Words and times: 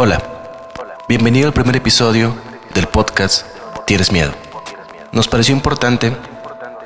Hola, 0.00 0.22
bienvenido 1.08 1.48
al 1.48 1.52
primer 1.52 1.74
episodio 1.74 2.32
del 2.72 2.86
podcast 2.86 3.44
Tienes 3.84 4.12
Miedo. 4.12 4.30
Nos 5.10 5.26
pareció 5.26 5.56
importante 5.56 6.16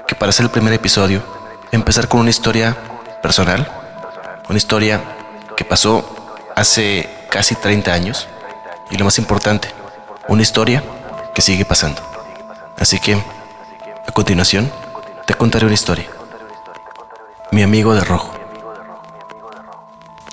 que 0.07 0.15
para 0.15 0.31
hacer 0.31 0.47
el 0.47 0.51
primer 0.51 0.73
episodio 0.73 1.23
empezar 1.73 2.09
con 2.09 2.21
una 2.21 2.31
historia 2.31 2.75
personal, 3.21 3.71
una 4.49 4.57
historia 4.57 5.03
que 5.59 5.67
pasó 5.67 6.09
hace 6.57 7.07
casi 7.29 7.55
30 7.55 7.93
años 7.93 8.29
y 8.91 8.97
lo 8.97 9.05
más 9.05 9.19
importante, 9.19 9.69
una 10.29 10.41
historia 10.41 10.83
que 11.35 11.43
sigue 11.43 11.67
pasando. 11.67 12.01
Así 12.79 12.99
que, 12.99 13.13
a 13.13 14.13
continuación, 14.13 14.73
te 15.27 15.35
contaré 15.35 15.67
una 15.67 15.75
historia. 15.75 16.07
Mi 17.51 17.63
amigo 17.63 17.95
de 17.95 18.05
rojo. 18.05 18.33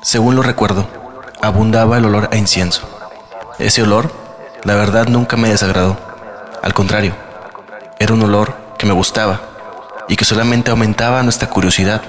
Según 0.02 0.38
lo 0.38 0.44
recuerdo, 0.44 0.88
abundaba 1.42 1.98
el 1.98 2.06
olor 2.06 2.30
a 2.32 2.38
incienso. 2.38 2.88
Ese 3.58 3.84
olor, 3.84 4.12
la 4.64 4.76
verdad, 4.76 5.08
nunca 5.08 5.38
me 5.38 5.50
desagradó. 5.50 5.98
Al 6.62 6.74
contrario, 6.74 7.14
era 8.00 8.14
un 8.14 8.22
olor 8.24 8.56
que 8.78 8.86
me 8.86 8.94
gustaba 8.94 9.42
y 10.08 10.16
que 10.16 10.26
solamente 10.26 10.72
aumentaba 10.72 11.24
nuestra 11.24 11.50
curiosidad 11.50 12.02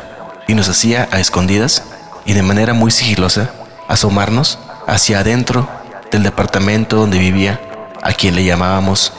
y 0.47 0.55
nos 0.55 0.69
hacía 0.69 1.09
a 1.11 1.21
escondidas 1.21 1.85
y 2.25 2.33
de 2.33 2.43
manera 2.43 2.75
muy 2.75 2.91
sigilosa 2.91 3.51
asomarnos 3.89 4.59
hacia 4.87 5.21
adentro 5.21 5.69
del 6.11 6.23
departamento 6.23 6.97
donde 6.97 7.19
vivía 7.19 7.61
a 8.03 8.13
quien 8.13 8.35
le 8.35 8.45
llamábamos 8.45 9.13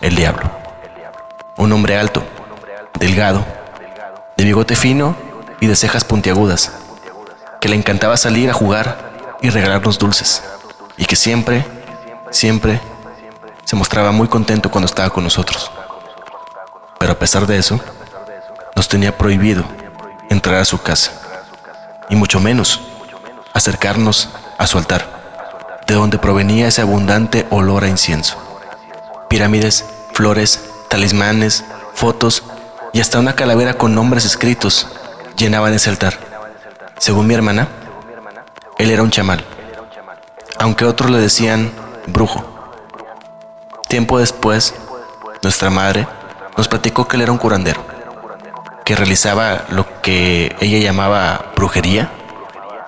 el 0.00 0.16
diablo. 0.16 0.50
Un 1.56 1.72
hombre 1.72 1.98
alto, 1.98 2.22
delgado, 2.98 3.44
de 4.36 4.44
bigote 4.44 4.76
fino 4.76 5.16
y 5.60 5.66
de 5.66 5.76
cejas 5.76 6.04
puntiagudas, 6.04 6.72
que 7.60 7.68
le 7.68 7.76
encantaba 7.76 8.16
salir 8.16 8.48
a 8.50 8.54
jugar 8.54 9.09
y 9.42 9.50
regalarnos 9.50 9.98
dulces, 9.98 10.42
y 10.96 11.04
que 11.04 11.16
siempre, 11.16 11.64
siempre 12.30 12.80
se 13.64 13.76
mostraba 13.76 14.12
muy 14.12 14.28
contento 14.28 14.70
cuando 14.70 14.86
estaba 14.86 15.10
con 15.10 15.24
nosotros. 15.24 15.70
Pero 16.98 17.12
a 17.12 17.18
pesar 17.18 17.46
de 17.46 17.58
eso, 17.58 17.80
nos 18.76 18.88
tenía 18.88 19.16
prohibido 19.16 19.64
entrar 20.28 20.56
a 20.56 20.64
su 20.64 20.80
casa, 20.80 21.12
y 22.08 22.16
mucho 22.16 22.40
menos 22.40 22.80
acercarnos 23.52 24.28
a 24.58 24.66
su 24.66 24.78
altar, 24.78 25.80
de 25.86 25.94
donde 25.94 26.18
provenía 26.18 26.68
ese 26.68 26.82
abundante 26.82 27.46
olor 27.50 27.84
a 27.84 27.88
incienso. 27.88 28.36
Pirámides, 29.28 29.84
flores, 30.12 30.60
talismanes, 30.88 31.64
fotos 31.94 32.42
y 32.92 33.00
hasta 33.00 33.18
una 33.18 33.34
calavera 33.34 33.74
con 33.74 33.94
nombres 33.94 34.24
escritos 34.24 34.88
llenaban 35.36 35.72
ese 35.72 35.90
altar. 35.90 36.18
Según 36.98 37.26
mi 37.26 37.34
hermana, 37.34 37.68
él 38.80 38.90
era 38.90 39.02
un 39.02 39.10
chamal, 39.10 39.44
aunque 40.58 40.86
otros 40.86 41.10
le 41.10 41.18
decían 41.18 41.70
brujo. 42.06 42.42
Tiempo 43.88 44.18
después, 44.18 44.74
nuestra 45.42 45.68
madre 45.68 46.06
nos 46.56 46.66
platicó 46.66 47.06
que 47.06 47.16
él 47.16 47.22
era 47.22 47.32
un 47.32 47.36
curandero, 47.36 47.84
que 48.86 48.96
realizaba 48.96 49.66
lo 49.68 50.00
que 50.00 50.56
ella 50.60 50.78
llamaba 50.78 51.52
brujería. 51.56 52.10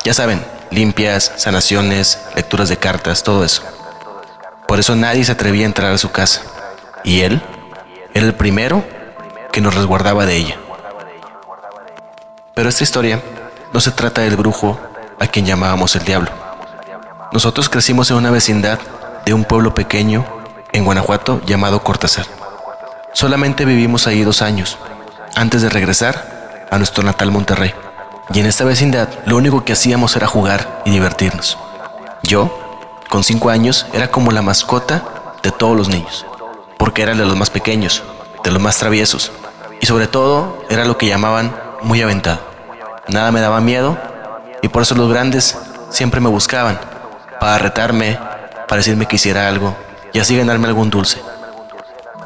Ya 0.03 0.15
saben, 0.15 0.43
limpias, 0.71 1.31
sanaciones, 1.37 2.23
lecturas 2.37 2.71
de 2.71 2.79
cartas, 2.79 3.23
todo 3.23 3.45
eso. 3.45 3.63
Por 4.67 4.81
eso 4.81 4.97
nadie 4.97 5.25
se 5.25 5.33
atrevía 5.33 5.67
a 5.67 5.67
entrar 5.67 5.93
a 5.93 5.99
su 5.99 6.11
casa. 6.11 6.41
Y 7.05 7.21
él 7.21 7.43
era 8.15 8.25
el 8.25 8.35
primero 8.35 8.83
que 9.53 9.61
nos 9.61 9.75
resguardaba 9.75 10.25
de 10.25 10.37
ella. 10.37 10.57
Pero 12.55 12.71
esta 12.71 12.83
historia 12.83 13.21
no 13.75 13.81
se 13.81 13.91
trata 13.91 14.23
del 14.23 14.37
brujo 14.37 14.81
a 15.23 15.29
quien 15.29 15.47
llamábamos 15.47 15.95
el 15.95 16.05
diablo. 16.05 16.31
Nosotros 17.33 17.69
crecimos 17.69 18.11
en 18.11 18.17
una 18.17 18.33
vecindad 18.33 18.81
de 19.25 19.33
un 19.33 19.45
pueblo 19.45 19.73
pequeño 19.73 20.27
en 20.73 20.85
Guanajuato 20.85 21.41
llamado 21.47 21.85
Cortázar. 21.85 22.27
Solamente 23.13 23.65
vivimos 23.65 24.09
ahí 24.09 24.25
dos 24.25 24.43
años, 24.43 24.79
antes 25.37 25.63
de 25.63 25.69
regresar 25.69 26.67
a 26.73 26.77
nuestro 26.79 27.05
natal 27.05 27.31
Monterrey. 27.31 27.73
Y 28.35 28.41
en 28.41 28.47
esta 28.47 28.65
vecindad 28.65 29.09
lo 29.25 29.37
único 29.37 29.65
que 29.65 29.75
hacíamos 29.75 30.17
era 30.17 30.27
jugar 30.27 30.83
y 30.85 30.91
divertirnos. 30.91 31.57
Yo, 32.25 32.81
con 33.09 33.23
cinco 33.23 33.51
años, 33.51 33.87
era 33.93 34.11
como 34.11 34.33
la 34.33 34.43
mascota 34.43 35.05
de 35.45 35.53
todos 35.53 35.77
los 35.77 35.89
niños, 35.89 36.27
porque 36.79 37.03
era 37.03 37.15
de 37.15 37.25
los 37.25 37.37
más 37.37 37.51
pequeños, 37.51 38.03
de 38.43 38.51
los 38.51 38.61
más 38.61 38.77
traviesos, 38.77 39.31
y 39.81 39.87
sobre 39.87 40.09
todo 40.09 40.65
era 40.69 40.85
lo 40.85 40.99
que 40.99 41.07
llamaban 41.07 41.55
muy 41.83 42.03
aventado. 42.03 42.41
Nada 43.07 43.31
me 43.31 43.41
daba 43.41 43.61
miedo 43.61 44.12
y 44.63 44.69
por 44.69 44.83
eso 44.83 44.95
los 44.95 45.11
grandes 45.11 45.59
siempre 45.91 46.21
me 46.21 46.29
buscaban 46.29 46.79
para 47.41 47.59
retarme, 47.59 48.19
para 48.69 48.79
decirme 48.79 49.07
que 49.07 49.17
hiciera 49.17 49.49
algo 49.49 49.77
y 50.13 50.21
así 50.21 50.37
ganarme 50.37 50.69
algún 50.69 50.89
dulce. 50.89 51.21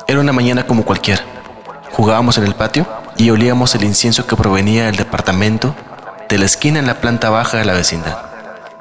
Era 0.07 0.21
una 0.21 0.33
mañana 0.33 0.67
como 0.67 0.85
cualquiera. 0.85 1.23
Jugábamos 1.91 2.37
en 2.39 2.45
el 2.45 2.55
patio 2.55 2.87
y 3.17 3.31
olíamos 3.31 3.75
el 3.75 3.85
incienso 3.85 4.27
que 4.27 4.37
provenía 4.37 4.85
del 4.85 4.97
departamento 4.97 5.75
de 6.29 6.39
la 6.39 6.45
esquina 6.45 6.79
en 6.79 6.87
la 6.87 7.01
planta 7.01 7.31
baja 7.31 7.57
de 7.57 7.65
la 7.65 7.73
vecindad. 7.73 8.19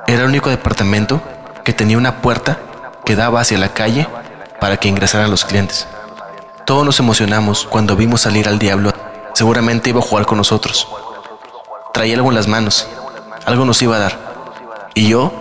Era 0.07 0.23
el 0.23 0.29
único 0.29 0.49
departamento 0.49 1.21
que 1.63 1.73
tenía 1.73 1.97
una 1.97 2.21
puerta 2.21 2.59
que 3.05 3.15
daba 3.15 3.39
hacia 3.39 3.57
la 3.57 3.73
calle 3.73 4.07
para 4.59 4.77
que 4.77 4.89
ingresaran 4.89 5.31
los 5.31 5.45
clientes. 5.45 5.87
Todos 6.65 6.85
nos 6.85 6.99
emocionamos 6.99 7.65
cuando 7.65 7.95
vimos 7.95 8.21
salir 8.21 8.49
al 8.49 8.59
diablo. 8.59 8.91
Seguramente 9.33 9.91
iba 9.91 9.99
a 9.99 10.03
jugar 10.03 10.25
con 10.25 10.37
nosotros. 10.37 10.87
Traía 11.93 12.15
algo 12.15 12.29
en 12.29 12.35
las 12.35 12.47
manos 12.47 12.87
algo 13.45 13.65
nos 13.65 13.81
iba 13.81 13.95
a 13.95 13.99
dar. 13.99 14.19
Y 14.93 15.09
yo, 15.09 15.31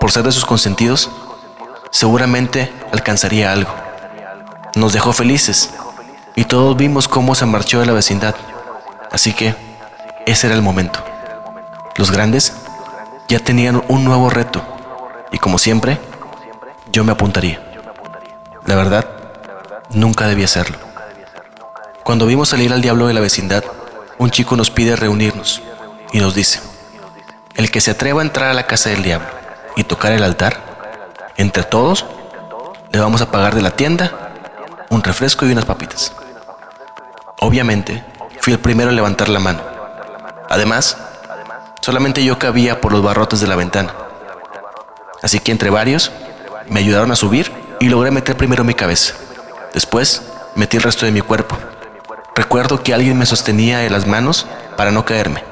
por 0.00 0.10
ser 0.10 0.24
de 0.24 0.32
sus 0.32 0.44
consentidos, 0.44 1.10
seguramente 1.90 2.72
alcanzaría 2.92 3.52
algo. 3.52 3.72
Nos 4.74 4.92
dejó 4.92 5.12
felices 5.12 5.70
y 6.34 6.44
todos 6.44 6.76
vimos 6.76 7.06
cómo 7.08 7.34
se 7.34 7.46
marchó 7.46 7.80
de 7.80 7.86
la 7.86 7.92
vecindad. 7.92 8.34
Así 9.10 9.32
que 9.32 9.54
ese 10.26 10.46
era 10.46 10.56
el 10.56 10.62
momento. 10.62 11.04
Los 11.96 12.10
grandes 12.10 12.54
ya 13.28 13.38
tenían 13.38 13.82
un 13.88 14.04
nuevo 14.04 14.30
reto 14.30 14.62
y 15.30 15.38
como 15.38 15.58
siempre, 15.58 15.98
yo 16.90 17.04
me 17.04 17.12
apuntaría. 17.12 17.60
La 18.66 18.76
verdad, 18.76 19.06
nunca 19.90 20.26
debía 20.26 20.46
hacerlo. 20.46 20.78
Cuando 22.02 22.26
vimos 22.26 22.48
salir 22.48 22.72
al 22.72 22.82
diablo 22.82 23.06
de 23.06 23.14
la 23.14 23.20
vecindad, 23.20 23.64
un 24.18 24.30
chico 24.30 24.56
nos 24.56 24.70
pide 24.70 24.96
reunirnos 24.96 25.62
y 26.12 26.18
nos 26.18 26.34
dice, 26.34 26.60
el 27.56 27.70
que 27.70 27.80
se 27.80 27.92
atreva 27.92 28.20
a 28.20 28.24
entrar 28.24 28.50
a 28.50 28.54
la 28.54 28.66
casa 28.66 28.90
del 28.90 29.02
diablo 29.02 29.28
y 29.76 29.84
tocar 29.84 30.12
el 30.12 30.22
altar, 30.22 30.60
entre 31.36 31.62
todos 31.64 32.06
le 32.92 33.00
vamos 33.00 33.20
a 33.22 33.30
pagar 33.30 33.54
de 33.54 33.62
la 33.62 33.72
tienda 33.72 34.32
un 34.90 35.02
refresco 35.02 35.46
y 35.46 35.52
unas 35.52 35.64
papitas. 35.64 36.12
Obviamente, 37.40 38.04
fui 38.40 38.52
el 38.52 38.60
primero 38.60 38.90
a 38.90 38.92
levantar 38.92 39.28
la 39.28 39.40
mano. 39.40 39.60
Además, 40.48 40.96
solamente 41.80 42.24
yo 42.24 42.38
cabía 42.38 42.80
por 42.80 42.92
los 42.92 43.02
barrotes 43.02 43.40
de 43.40 43.46
la 43.46 43.56
ventana. 43.56 43.92
Así 45.22 45.40
que 45.40 45.52
entre 45.52 45.70
varios, 45.70 46.12
me 46.68 46.80
ayudaron 46.80 47.10
a 47.10 47.16
subir 47.16 47.50
y 47.80 47.88
logré 47.88 48.10
meter 48.10 48.36
primero 48.36 48.64
mi 48.64 48.74
cabeza. 48.74 49.14
Después, 49.72 50.22
metí 50.54 50.76
el 50.76 50.82
resto 50.82 51.06
de 51.06 51.12
mi 51.12 51.20
cuerpo. 51.20 51.58
Recuerdo 52.36 52.82
que 52.82 52.94
alguien 52.94 53.18
me 53.18 53.26
sostenía 53.26 53.78
de 53.78 53.90
las 53.90 54.06
manos 54.06 54.46
para 54.76 54.90
no 54.90 55.04
caerme. 55.04 55.42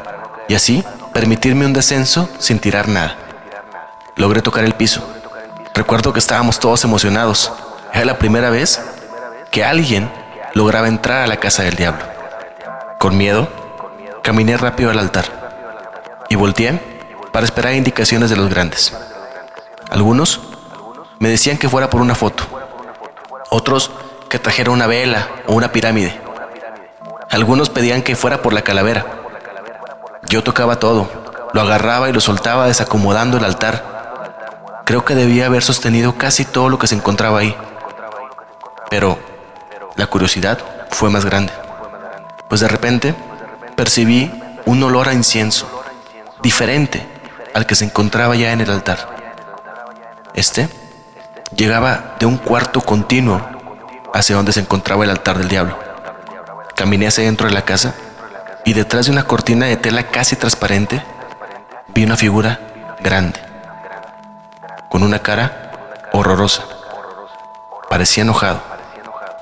Y 0.48 0.54
así 0.54 0.84
permitirme 1.12 1.66
un 1.66 1.72
descenso 1.72 2.28
sin 2.38 2.58
tirar 2.58 2.88
nada. 2.88 3.16
Logré 4.16 4.42
tocar 4.42 4.64
el 4.64 4.74
piso. 4.74 5.06
Recuerdo 5.74 6.12
que 6.12 6.18
estábamos 6.18 6.58
todos 6.58 6.84
emocionados. 6.84 7.52
Era 7.92 8.04
la 8.04 8.18
primera 8.18 8.50
vez 8.50 8.80
que 9.50 9.64
alguien 9.64 10.10
lograba 10.54 10.88
entrar 10.88 11.22
a 11.22 11.26
la 11.26 11.38
casa 11.38 11.62
del 11.62 11.76
diablo. 11.76 12.04
Con 12.98 13.16
miedo, 13.16 13.48
caminé 14.22 14.56
rápido 14.56 14.90
al 14.90 14.98
altar 14.98 15.25
y 16.28 16.37
volteé 16.37 16.81
para 17.32 17.44
esperar 17.44 17.75
indicaciones 17.75 18.31
de 18.31 18.37
los 18.37 18.48
grandes. 18.48 18.94
Algunos 19.90 20.40
me 21.19 21.28
decían 21.28 21.58
que 21.58 21.69
fuera 21.69 21.90
por 21.90 22.00
una 22.00 22.14
foto, 22.14 22.44
otros 23.50 23.90
que 24.28 24.38
trajera 24.38 24.70
una 24.70 24.87
vela 24.87 25.28
o 25.46 25.54
una 25.54 25.72
pirámide. 25.72 26.19
Algunos 27.31 27.70
pedían 27.70 28.02
que 28.02 28.16
fuera 28.16 28.42
por 28.42 28.52
la 28.52 28.62
calavera 28.62 29.21
yo 30.28 30.42
tocaba 30.42 30.76
todo, 30.76 31.08
lo 31.52 31.60
agarraba 31.60 32.08
y 32.08 32.12
lo 32.12 32.20
soltaba 32.20 32.66
desacomodando 32.66 33.36
el 33.36 33.44
altar. 33.44 34.82
Creo 34.84 35.04
que 35.04 35.14
debía 35.14 35.46
haber 35.46 35.62
sostenido 35.62 36.16
casi 36.16 36.44
todo 36.44 36.69
lo 36.69 36.78
que 36.78 36.86
se 36.86 36.94
encontraba 36.94 37.40
ahí. 37.40 37.56
Pero 38.90 39.19
la 39.96 40.06
curiosidad 40.06 40.58
fue 40.90 41.10
más 41.10 41.24
grande, 41.24 41.52
pues 42.48 42.60
de 42.60 42.69
repente 42.69 43.14
percibí 43.76 44.30
un 44.64 44.82
olor 44.82 45.08
a 45.08 45.14
incienso, 45.14 45.66
diferente 46.42 47.06
al 47.54 47.66
que 47.66 47.75
se 47.75 47.84
encontraba 47.84 48.36
ya 48.36 48.52
en 48.52 48.60
el 48.60 48.70
altar. 48.70 49.08
Este 50.34 50.68
llegaba 51.56 52.16
de 52.18 52.26
un 52.26 52.38
cuarto 52.38 52.80
continuo 52.80 53.40
hacia 54.14 54.36
donde 54.36 54.52
se 54.52 54.60
encontraba 54.60 55.04
el 55.04 55.10
altar 55.10 55.38
del 55.38 55.48
diablo. 55.48 55.78
Caminé 56.75 57.06
hacia 57.06 57.25
dentro 57.25 57.46
de 57.46 57.54
la 57.54 57.64
casa 57.64 57.94
y 58.64 58.73
detrás 58.75 59.06
de 59.06 59.12
una 59.12 59.25
cortina 59.25 59.67
de 59.67 59.76
tela 59.76 60.09
casi 60.09 60.37
transparente 60.37 61.03
vi 61.88 62.05
una 62.05 62.17
figura 62.17 62.61
grande, 63.00 63.41
con 64.88 65.03
una 65.03 65.19
cara 65.19 66.09
horrorosa. 66.12 66.64
Parecía 67.88 68.23
enojado. 68.23 68.62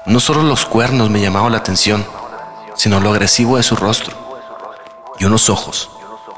No 0.07 0.21
solo 0.21 0.43
los 0.43 0.65
cuernos 0.65 1.11
me 1.11 1.21
llamaban 1.21 1.53
la 1.53 1.59
atención, 1.59 2.05
sino 2.75 3.01
lo 3.01 3.11
agresivo 3.11 3.57
de 3.57 3.63
su 3.63 3.77
rostro 3.77 4.17
y 5.19 5.25
unos 5.25 5.51
ojos 5.51 5.91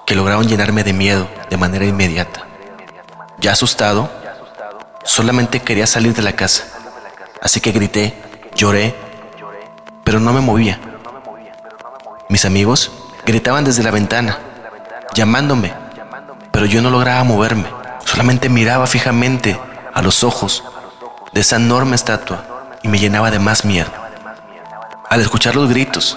que 0.04 0.16
lograron 0.16 0.48
llenarme 0.48 0.82
de 0.82 0.92
miedo 0.92 1.28
de 1.48 1.56
manera 1.56 1.84
inmediata. 1.84 2.46
Ya 3.38 3.52
asustado, 3.52 4.10
solamente 5.04 5.60
quería 5.60 5.86
salir 5.86 6.14
de 6.14 6.22
la 6.22 6.32
casa, 6.32 6.64
así 7.40 7.60
que 7.60 7.72
grité, 7.72 8.14
lloré, 8.54 8.94
pero 10.04 10.20
no 10.20 10.32
me 10.32 10.40
movía. 10.40 10.80
Mis 12.32 12.46
amigos 12.46 12.90
gritaban 13.26 13.62
desde 13.62 13.82
la 13.82 13.90
ventana, 13.90 14.38
llamándome, 15.12 15.74
pero 16.50 16.64
yo 16.64 16.80
no 16.80 16.88
lograba 16.88 17.22
moverme, 17.24 17.66
solamente 18.06 18.48
miraba 18.48 18.86
fijamente 18.86 19.60
a 19.92 20.00
los 20.00 20.24
ojos 20.24 20.64
de 21.34 21.42
esa 21.42 21.56
enorme 21.56 21.94
estatua 21.94 22.42
y 22.80 22.88
me 22.88 22.98
llenaba 22.98 23.30
de 23.30 23.38
más 23.38 23.66
miedo. 23.66 23.90
Al 25.10 25.20
escuchar 25.20 25.56
los 25.56 25.68
gritos 25.68 26.16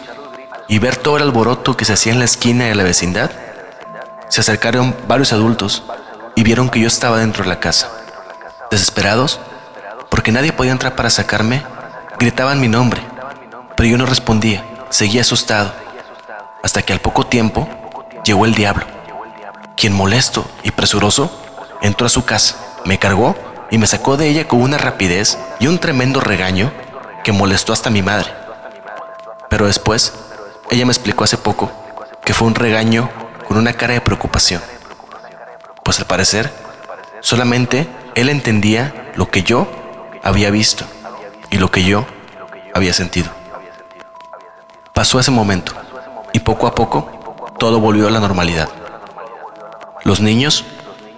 y 0.70 0.80
ver 0.80 0.96
todo 0.96 1.18
el 1.18 1.24
alboroto 1.24 1.76
que 1.76 1.84
se 1.84 1.92
hacía 1.92 2.14
en 2.14 2.20
la 2.20 2.26
esquina 2.26 2.64
de 2.64 2.76
la 2.76 2.84
vecindad, 2.84 3.32
se 4.30 4.40
acercaron 4.40 4.96
varios 5.10 5.34
adultos 5.34 5.84
y 6.34 6.44
vieron 6.44 6.70
que 6.70 6.80
yo 6.80 6.88
estaba 6.88 7.18
dentro 7.18 7.44
de 7.44 7.50
la 7.50 7.60
casa. 7.60 7.90
Desesperados, 8.72 9.42
porque 10.10 10.32
nadie 10.32 10.54
podía 10.54 10.72
entrar 10.72 10.96
para 10.96 11.10
sacarme, 11.10 11.66
gritaban 12.18 12.62
mi 12.62 12.70
nombre, 12.70 13.02
pero 13.76 13.90
yo 13.90 13.98
no 13.98 14.06
respondía, 14.06 14.64
seguía 14.90 15.20
asustado, 15.20 15.84
hasta 16.66 16.82
que 16.82 16.94
al 16.94 17.00
poco 17.00 17.28
tiempo 17.28 17.70
llegó 18.26 18.44
el 18.46 18.56
diablo, 18.56 18.88
quien 19.78 19.94
molesto 19.94 20.50
y 20.64 20.72
presuroso 20.72 21.32
entró 21.84 22.08
a 22.08 22.10
su 22.10 22.26
casa, 22.26 22.58
me 22.86 22.98
cargó 22.98 23.36
y 23.70 23.78
me 23.78 23.86
sacó 23.86 24.18
de 24.18 24.28
ella 24.28 24.48
con 24.48 24.64
una 24.64 24.80
rapidez 24.80 25.38
y 25.60 25.68
un 25.68 25.78
tremendo 25.78 26.22
regaño 26.22 26.72
que 27.24 27.32
molestó 27.32 27.72
hasta 27.72 27.92
mi 27.92 28.02
madre. 28.02 28.34
Pero 29.48 29.68
después, 29.68 30.12
ella 30.72 30.88
me 30.88 30.92
explicó 30.92 31.24
hace 31.24 31.38
poco 31.38 31.72
que 32.24 32.34
fue 32.34 32.48
un 32.48 32.56
regaño 32.56 33.12
con 33.48 33.58
una 33.58 33.74
cara 33.74 33.94
de 33.94 34.02
preocupación, 34.02 34.64
pues 35.84 36.00
al 36.00 36.08
parecer 36.08 36.52
solamente 37.20 37.88
él 38.16 38.28
entendía 38.28 39.12
lo 39.16 39.30
que 39.30 39.44
yo 39.44 39.68
había 40.24 40.50
visto 40.50 40.84
y 41.52 41.60
lo 41.60 41.70
que 41.70 41.84
yo 41.84 42.08
había 42.74 42.94
sentido. 42.94 43.30
Pasó 44.96 45.20
ese 45.20 45.30
momento 45.30 45.85
y 46.36 46.40
poco 46.40 46.68
a 46.68 46.76
poco 46.76 47.10
todo 47.58 47.80
volvió 47.80 48.10
a 48.10 48.12
la 48.12 48.20
normalidad. 48.20 48.68
Los 50.04 50.20
niños 50.20 50.66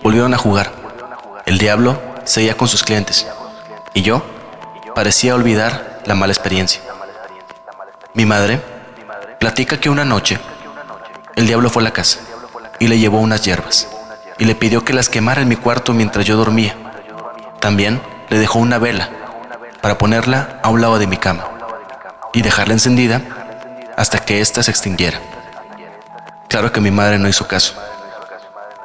volvieron 0.04 0.32
a 0.36 0.38
jugar. 0.38 0.72
El 1.48 1.58
diablo 1.58 2.00
seguía 2.24 2.56
con 2.56 2.68
sus 2.68 2.84
clientes 2.84 3.26
y 3.96 4.04
yo 4.04 4.22
parecía 4.94 5.34
olvidar 5.34 6.02
la 6.06 6.14
mala 6.14 6.34
experiencia. 6.34 6.84
Mi 8.14 8.28
madre 8.28 8.62
platica 9.40 9.80
que 9.80 9.90
una 9.90 10.06
noche 10.06 10.38
el 11.36 11.48
diablo 11.48 11.72
fue 11.72 11.82
a 11.82 11.86
la 11.86 11.94
casa 11.94 12.20
y 12.78 12.88
le 12.88 13.00
llevó 13.00 13.18
unas 13.18 13.42
hierbas 13.42 13.88
y 14.38 14.46
le 14.46 14.54
pidió 14.54 14.86
que 14.86 14.94
las 14.94 15.10
quemara 15.10 15.42
en 15.42 15.48
mi 15.48 15.56
cuarto 15.56 15.96
mientras 15.96 16.28
yo 16.28 16.38
dormía. 16.38 16.76
También 17.60 18.00
le 18.30 18.38
dejó 18.38 18.60
una 18.60 18.78
vela 18.78 19.10
para 19.82 19.98
ponerla 19.98 20.60
a 20.62 20.70
un 20.70 20.80
lado 20.80 21.00
de 21.00 21.08
mi 21.08 21.18
cama 21.18 21.44
y 22.34 22.44
dejarla 22.44 22.76
encendida 22.76 23.37
hasta 23.98 24.20
que 24.20 24.40
ésta 24.40 24.64
se 24.64 24.72
extinguiera. 24.72 25.20
Claro 26.48 26.72
que 26.72 26.80
mi 26.80 26.92
madre 26.92 27.18
no 27.18 27.28
hizo 27.28 27.48
caso. 27.48 27.74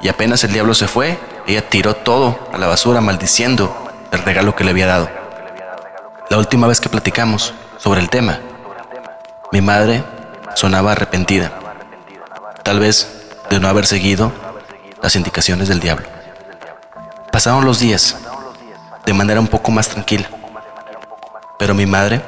Y 0.01 0.09
apenas 0.09 0.43
el 0.43 0.51
diablo 0.51 0.73
se 0.73 0.87
fue, 0.87 1.17
ella 1.47 1.69
tiró 1.69 1.95
todo 1.95 2.49
a 2.51 2.57
la 2.57 2.67
basura 2.67 2.99
maldiciendo 2.99 3.73
el 4.11 4.23
regalo 4.23 4.55
que 4.55 4.65
le 4.65 4.71
había 4.71 4.87
dado. 4.87 5.09
La 6.29 6.37
última 6.37 6.67
vez 6.67 6.81
que 6.81 6.89
platicamos 6.89 7.53
sobre 7.77 8.01
el 8.01 8.09
tema, 8.09 8.39
mi 9.51 9.61
madre 9.61 10.03
sonaba 10.55 10.91
arrepentida, 10.91 11.51
tal 12.63 12.79
vez 12.79 13.29
de 13.49 13.59
no 13.59 13.67
haber 13.67 13.85
seguido 13.85 14.31
las 15.01 15.15
indicaciones 15.15 15.67
del 15.67 15.79
diablo. 15.79 16.07
Pasaron 17.31 17.65
los 17.65 17.79
días 17.79 18.17
de 19.05 19.13
manera 19.13 19.39
un 19.39 19.47
poco 19.47 19.71
más 19.71 19.89
tranquila, 19.89 20.27
pero 21.59 21.75
mi 21.75 21.85
madre 21.85 22.21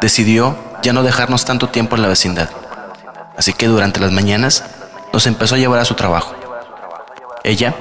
decidió 0.00 0.56
ya 0.86 0.92
no 0.92 1.02
dejarnos 1.02 1.44
tanto 1.44 1.68
tiempo 1.68 1.96
en 1.96 2.02
la 2.02 2.08
vecindad, 2.08 2.48
así 3.36 3.52
que 3.52 3.66
durante 3.66 3.98
las 3.98 4.12
mañanas 4.12 4.62
nos 5.12 5.26
empezó 5.26 5.56
a 5.56 5.58
llevar 5.58 5.80
a 5.80 5.84
su 5.84 5.94
trabajo. 5.94 6.36
Ella 7.42 7.74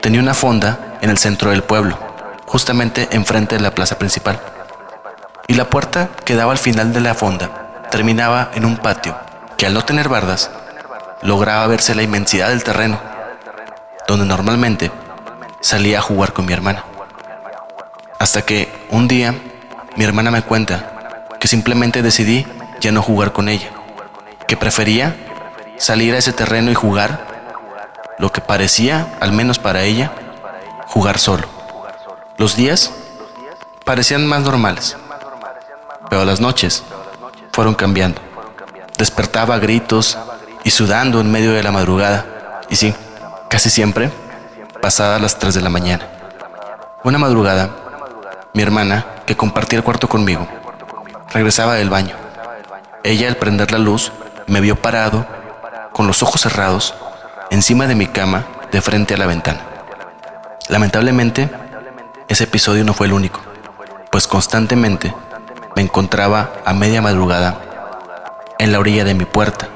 tenía 0.00 0.22
una 0.22 0.32
fonda 0.32 0.96
en 1.02 1.10
el 1.10 1.18
centro 1.18 1.50
del 1.50 1.62
pueblo, 1.62 1.98
justamente 2.46 3.08
enfrente 3.10 3.56
de 3.56 3.60
la 3.60 3.74
plaza 3.74 3.98
principal, 3.98 4.40
y 5.46 5.52
la 5.52 5.68
puerta 5.68 6.08
que 6.24 6.34
daba 6.34 6.52
al 6.52 6.56
final 6.56 6.94
de 6.94 7.02
la 7.02 7.14
fonda 7.14 7.50
terminaba 7.90 8.50
en 8.54 8.64
un 8.64 8.78
patio 8.78 9.14
que 9.58 9.66
al 9.66 9.74
no 9.74 9.84
tener 9.84 10.08
bardas 10.08 10.50
lograba 11.20 11.66
verse 11.66 11.94
la 11.94 12.04
inmensidad 12.04 12.48
del 12.48 12.64
terreno, 12.64 12.98
donde 14.08 14.24
normalmente 14.24 14.90
salía 15.60 15.98
a 15.98 16.02
jugar 16.02 16.32
con 16.32 16.46
mi 16.46 16.54
hermana. 16.54 16.84
Hasta 18.18 18.40
que 18.46 18.72
un 18.88 19.08
día 19.08 19.34
mi 19.96 20.04
hermana 20.04 20.30
me 20.30 20.40
cuenta 20.40 20.95
que 21.40 21.48
simplemente 21.48 22.02
decidí 22.02 22.46
ya 22.80 22.92
no 22.92 23.02
jugar 23.02 23.32
con 23.32 23.48
ella, 23.48 23.70
que 24.46 24.56
prefería 24.56 25.14
salir 25.78 26.14
a 26.14 26.18
ese 26.18 26.32
terreno 26.32 26.70
y 26.70 26.74
jugar 26.74 27.26
lo 28.18 28.32
que 28.32 28.40
parecía, 28.40 29.06
al 29.20 29.32
menos 29.32 29.58
para 29.58 29.82
ella, 29.82 30.12
jugar 30.86 31.18
solo. 31.18 31.48
Los 32.38 32.56
días 32.56 32.92
parecían 33.84 34.26
más 34.26 34.42
normales, 34.42 34.96
pero 36.08 36.24
las 36.24 36.40
noches 36.40 36.82
fueron 37.52 37.74
cambiando. 37.74 38.20
Despertaba 38.98 39.54
a 39.54 39.58
gritos 39.58 40.18
y 40.64 40.70
sudando 40.70 41.20
en 41.20 41.30
medio 41.30 41.52
de 41.52 41.62
la 41.62 41.72
madrugada. 41.72 42.24
Y 42.68 42.76
sí, 42.76 42.94
casi 43.48 43.70
siempre, 43.70 44.10
pasadas 44.80 45.20
las 45.20 45.38
3 45.38 45.54
de 45.54 45.60
la 45.60 45.70
mañana. 45.70 46.06
Una 47.04 47.18
madrugada, 47.18 47.70
mi 48.52 48.62
hermana, 48.62 49.06
que 49.26 49.36
compartía 49.36 49.78
el 49.78 49.84
cuarto 49.84 50.08
conmigo, 50.08 50.46
regresaba 51.30 51.74
del 51.74 51.90
baño. 51.90 52.14
Ella, 53.04 53.28
al 53.28 53.36
prender 53.36 53.72
la 53.72 53.78
luz, 53.78 54.12
me 54.46 54.60
vio 54.60 54.76
parado, 54.76 55.26
con 55.92 56.06
los 56.06 56.22
ojos 56.22 56.40
cerrados, 56.40 56.94
encima 57.50 57.86
de 57.86 57.94
mi 57.94 58.06
cama, 58.06 58.44
de 58.70 58.80
frente 58.82 59.14
a 59.14 59.16
la 59.16 59.26
ventana. 59.26 59.60
Lamentablemente, 60.68 61.48
ese 62.28 62.44
episodio 62.44 62.84
no 62.84 62.92
fue 62.92 63.06
el 63.06 63.12
único, 63.12 63.40
pues 64.10 64.26
constantemente 64.26 65.14
me 65.74 65.82
encontraba 65.82 66.52
a 66.64 66.74
media 66.74 67.00
madrugada 67.00 67.60
en 68.58 68.72
la 68.72 68.78
orilla 68.78 69.04
de 69.04 69.14
mi 69.14 69.24
puerta, 69.24 69.68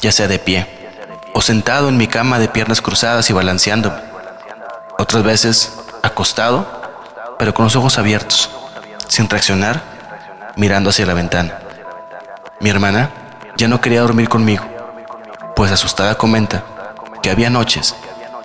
ya 0.00 0.12
sea 0.12 0.28
de 0.28 0.38
pie 0.38 0.66
o 1.32 1.42
sentado 1.42 1.88
en 1.88 1.96
mi 1.96 2.06
cama 2.06 2.38
de 2.38 2.48
piernas 2.48 2.80
cruzadas 2.80 3.30
y 3.30 3.32
balanceándome. 3.32 3.98
Otras 4.98 5.22
veces 5.22 5.72
acostado, 6.02 6.66
pero 7.38 7.54
con 7.54 7.64
los 7.64 7.76
ojos 7.76 7.98
abiertos, 7.98 8.50
sin 9.08 9.28
reaccionar, 9.28 9.82
mirando 10.60 10.90
hacia 10.90 11.06
la 11.06 11.14
ventana. 11.14 11.58
Mi 12.60 12.70
hermana 12.70 13.10
ya 13.56 13.66
no 13.66 13.80
quería 13.80 14.02
dormir 14.02 14.28
conmigo, 14.28 14.64
pues 15.56 15.72
asustada 15.72 16.14
comenta 16.14 16.62
que 17.22 17.30
había 17.30 17.50
noches 17.50 17.96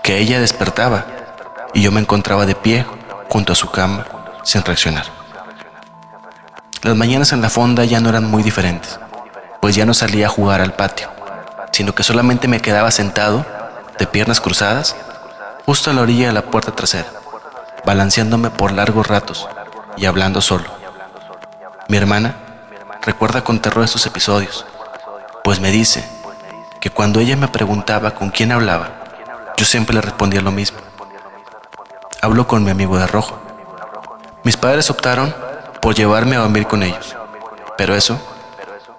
que 0.01 0.17
ella 0.17 0.39
despertaba 0.39 1.05
y 1.73 1.83
yo 1.83 1.91
me 1.91 2.01
encontraba 2.01 2.47
de 2.47 2.55
pie 2.55 2.87
junto 3.29 3.53
a 3.53 3.55
su 3.55 3.69
cama 3.69 4.05
sin 4.43 4.63
reaccionar. 4.63 5.05
Las 6.81 6.95
mañanas 6.95 7.33
en 7.33 7.41
la 7.41 7.49
fonda 7.49 7.85
ya 7.85 7.99
no 7.99 8.09
eran 8.09 8.25
muy 8.25 8.41
diferentes, 8.41 8.99
pues 9.61 9.75
ya 9.75 9.85
no 9.85 9.93
salía 9.93 10.25
a 10.25 10.29
jugar 10.29 10.61
al 10.61 10.73
patio 10.73 11.15
sino 11.75 11.93
que 11.93 12.03
solamente 12.03 12.47
me 12.47 12.61
quedaba 12.61 12.89
sentado, 12.89 13.45
de 13.99 14.07
piernas 14.07 14.39
cruzadas, 14.39 14.95
justo 15.65 15.89
a 15.89 15.93
la 15.93 16.03
orilla 16.03 16.27
de 16.27 16.33
la 16.33 16.43
puerta 16.43 16.71
trasera, 16.71 17.09
balanceándome 17.85 18.49
por 18.49 18.71
largos 18.71 19.07
ratos 19.07 19.45
y 19.97 20.05
hablando 20.05 20.39
solo. 20.39 20.84
Mi 21.87 21.97
hermana 21.97 22.35
recuerda 23.03 23.43
con 23.43 23.59
terror 23.59 23.83
estos 23.83 24.05
episodios, 24.07 24.65
pues 25.43 25.59
me 25.59 25.69
dice 25.69 26.03
que 26.79 26.89
cuando 26.89 27.19
ella 27.19 27.35
me 27.35 27.47
preguntaba 27.47 28.11
con 28.11 28.31
quién 28.31 28.51
hablaba, 28.51 28.89
yo 29.55 29.65
siempre 29.65 29.93
le 29.93 30.01
respondía 30.01 30.41
lo 30.41 30.51
mismo. 30.51 30.79
Hablo 32.21 32.47
con 32.47 32.63
mi 32.63 32.71
amigo 32.71 32.97
de 32.97 33.05
rojo. 33.05 33.39
Mis 34.43 34.57
padres 34.57 34.89
optaron 34.89 35.35
por 35.79 35.93
llevarme 35.93 36.35
a 36.35 36.39
dormir 36.39 36.65
con 36.65 36.81
ellos, 36.81 37.15
pero 37.77 37.93
eso 37.93 38.19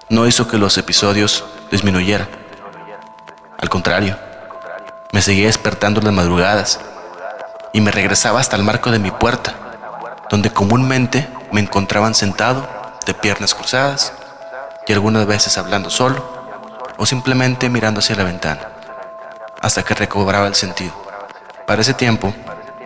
no 0.08 0.28
hizo 0.28 0.46
que 0.46 0.56
los 0.56 0.78
episodios 0.78 1.44
disminuyeran. 1.72 2.28
Al 3.58 3.68
contrario, 3.68 4.16
me 5.10 5.22
seguía 5.22 5.46
despertando 5.46 6.00
las 6.00 6.12
madrugadas 6.12 6.78
y 7.72 7.80
me 7.80 7.90
regresaba 7.90 8.38
hasta 8.38 8.54
el 8.54 8.62
marco 8.62 8.92
de 8.92 9.00
mi 9.00 9.10
puerta, 9.10 9.54
donde 10.30 10.52
comúnmente 10.52 11.28
me 11.50 11.60
encontraban 11.60 12.14
sentado, 12.14 12.75
de 13.06 13.14
piernas 13.14 13.54
cruzadas, 13.54 14.12
y 14.86 14.92
algunas 14.92 15.26
veces 15.26 15.56
hablando 15.56 15.88
solo, 15.88 16.36
o 16.98 17.06
simplemente 17.06 17.70
mirando 17.70 18.00
hacia 18.00 18.16
la 18.16 18.24
ventana, 18.24 18.68
hasta 19.60 19.82
que 19.82 19.94
recobraba 19.94 20.46
el 20.46 20.54
sentido. 20.54 20.92
Para 21.66 21.82
ese 21.82 21.94
tiempo, 21.94 22.34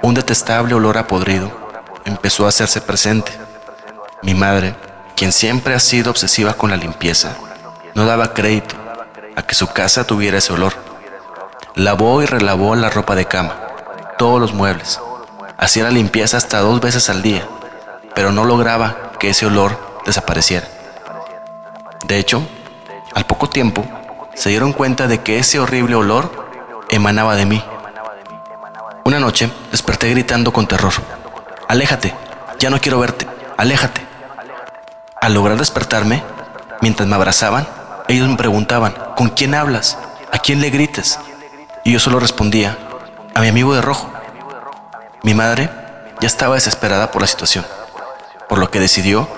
un 0.02 0.14
detestable 0.14 0.74
olor 0.74 0.98
a 0.98 1.06
podrido 1.06 1.50
empezó 2.04 2.46
a 2.46 2.48
hacerse 2.48 2.80
presente. 2.80 3.32
Mi 4.22 4.34
madre, 4.34 4.74
quien 5.16 5.32
siempre 5.32 5.74
ha 5.74 5.80
sido 5.80 6.10
obsesiva 6.10 6.54
con 6.54 6.70
la 6.70 6.76
limpieza, 6.76 7.36
no 7.94 8.06
daba 8.06 8.34
crédito 8.34 8.76
a 9.36 9.42
que 9.42 9.54
su 9.54 9.68
casa 9.68 10.04
tuviera 10.04 10.38
ese 10.38 10.52
olor. 10.52 10.74
Lavó 11.74 12.22
y 12.22 12.26
relavó 12.26 12.74
la 12.76 12.90
ropa 12.90 13.14
de 13.14 13.26
cama, 13.26 13.54
todos 14.18 14.40
los 14.40 14.52
muebles. 14.52 15.00
Hacía 15.56 15.84
la 15.84 15.90
limpieza 15.90 16.36
hasta 16.36 16.60
dos 16.60 16.80
veces 16.80 17.08
al 17.10 17.22
día, 17.22 17.46
pero 18.14 18.32
no 18.32 18.44
lograba 18.44 19.12
que 19.18 19.30
ese 19.30 19.46
olor 19.46 19.89
desapareciera. 20.04 20.66
De 22.06 22.18
hecho, 22.18 22.42
al 23.14 23.26
poco 23.26 23.48
tiempo, 23.48 23.84
se 24.34 24.48
dieron 24.48 24.72
cuenta 24.72 25.06
de 25.06 25.20
que 25.22 25.38
ese 25.38 25.58
horrible 25.58 25.94
olor 25.94 26.50
emanaba 26.88 27.36
de 27.36 27.46
mí. 27.46 27.62
Una 29.04 29.18
noche 29.18 29.50
desperté 29.70 30.10
gritando 30.10 30.52
con 30.52 30.66
terror. 30.66 30.92
Aléjate, 31.68 32.14
ya 32.58 32.70
no 32.70 32.80
quiero 32.80 33.00
verte, 33.00 33.26
aléjate. 33.56 34.06
Al 35.20 35.34
lograr 35.34 35.58
despertarme, 35.58 36.22
mientras 36.80 37.08
me 37.08 37.14
abrazaban, 37.14 37.66
ellos 38.08 38.28
me 38.28 38.36
preguntaban, 38.36 38.94
¿con 39.16 39.28
quién 39.28 39.54
hablas? 39.54 39.98
¿A 40.32 40.38
quién 40.38 40.60
le 40.60 40.70
grites? 40.70 41.18
Y 41.84 41.92
yo 41.92 42.00
solo 42.00 42.20
respondía, 42.20 42.76
a 43.34 43.40
mi 43.40 43.48
amigo 43.48 43.74
de 43.74 43.82
rojo. 43.82 44.10
Mi 45.22 45.34
madre 45.34 45.70
ya 46.20 46.26
estaba 46.26 46.54
desesperada 46.54 47.10
por 47.10 47.22
la 47.22 47.28
situación, 47.28 47.66
por 48.48 48.58
lo 48.58 48.70
que 48.70 48.80
decidió, 48.80 49.28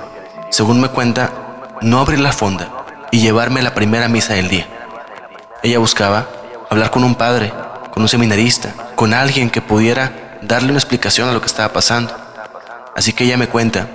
según 0.53 0.83
me 0.83 0.89
cuenta, 0.89 1.33
no 1.81 1.99
abrir 1.99 2.21
la 2.21 2.31
fonda 2.31 2.69
y 3.11 3.21
llevarme 3.21 3.63
la 3.63 3.73
primera 3.73 4.07
misa 4.09 4.35
del 4.35 4.49
día. 4.49 4.67
Ella 5.63 5.79
buscaba 5.79 6.29
hablar 6.69 6.91
con 6.91 7.05
un 7.05 7.15
padre, 7.15 7.51
con 7.91 8.03
un 8.03 8.09
seminarista, 8.09 8.75
con 8.95 9.15
alguien 9.15 9.49
que 9.49 9.63
pudiera 9.63 10.37
darle 10.43 10.69
una 10.69 10.79
explicación 10.79 11.27
a 11.27 11.33
lo 11.33 11.41
que 11.41 11.47
estaba 11.47 11.73
pasando. 11.73 12.15
Así 12.95 13.15
que 13.15 13.25
ella 13.25 13.39
me 13.39 13.49
cuenta 13.49 13.89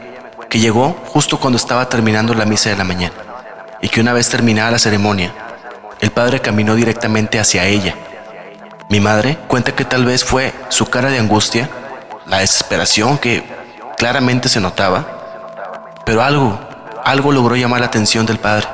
que 0.50 0.60
llegó 0.60 1.00
justo 1.06 1.40
cuando 1.40 1.58
estaba 1.58 1.90
terminando 1.90 2.34
la 2.34 2.46
misa 2.46 2.72
de 2.72 2.78
la 2.78 2.84
mañana 2.84 3.14
y 3.80 3.90
que 3.90 4.02
una 4.02 4.14
vez 4.14 4.28
terminada 4.28 4.72
la 4.72 4.80
ceremonia, 4.80 5.32
el 6.02 6.10
padre 6.10 6.40
caminó 6.40 6.74
directamente 6.74 7.40
hacia 7.40 7.66
ella. 7.66 7.94
Mi 8.90 9.00
madre 9.00 9.38
cuenta 9.48 9.76
que 9.76 9.86
tal 9.86 10.06
vez 10.06 10.26
fue 10.26 10.56
su 10.70 10.88
cara 10.88 11.12
de 11.12 11.20
angustia, 11.20 11.70
la 12.26 12.40
desesperación 12.40 13.20
que 13.20 13.44
claramente 13.96 14.50
se 14.50 14.60
notaba, 14.60 15.17
pero 16.08 16.24
algo, 16.24 16.58
algo 17.04 17.34
logró 17.34 17.58
llamar 17.58 17.82
la 17.82 17.88
atención 17.88 18.26
del 18.26 18.40
padre, 18.40 18.66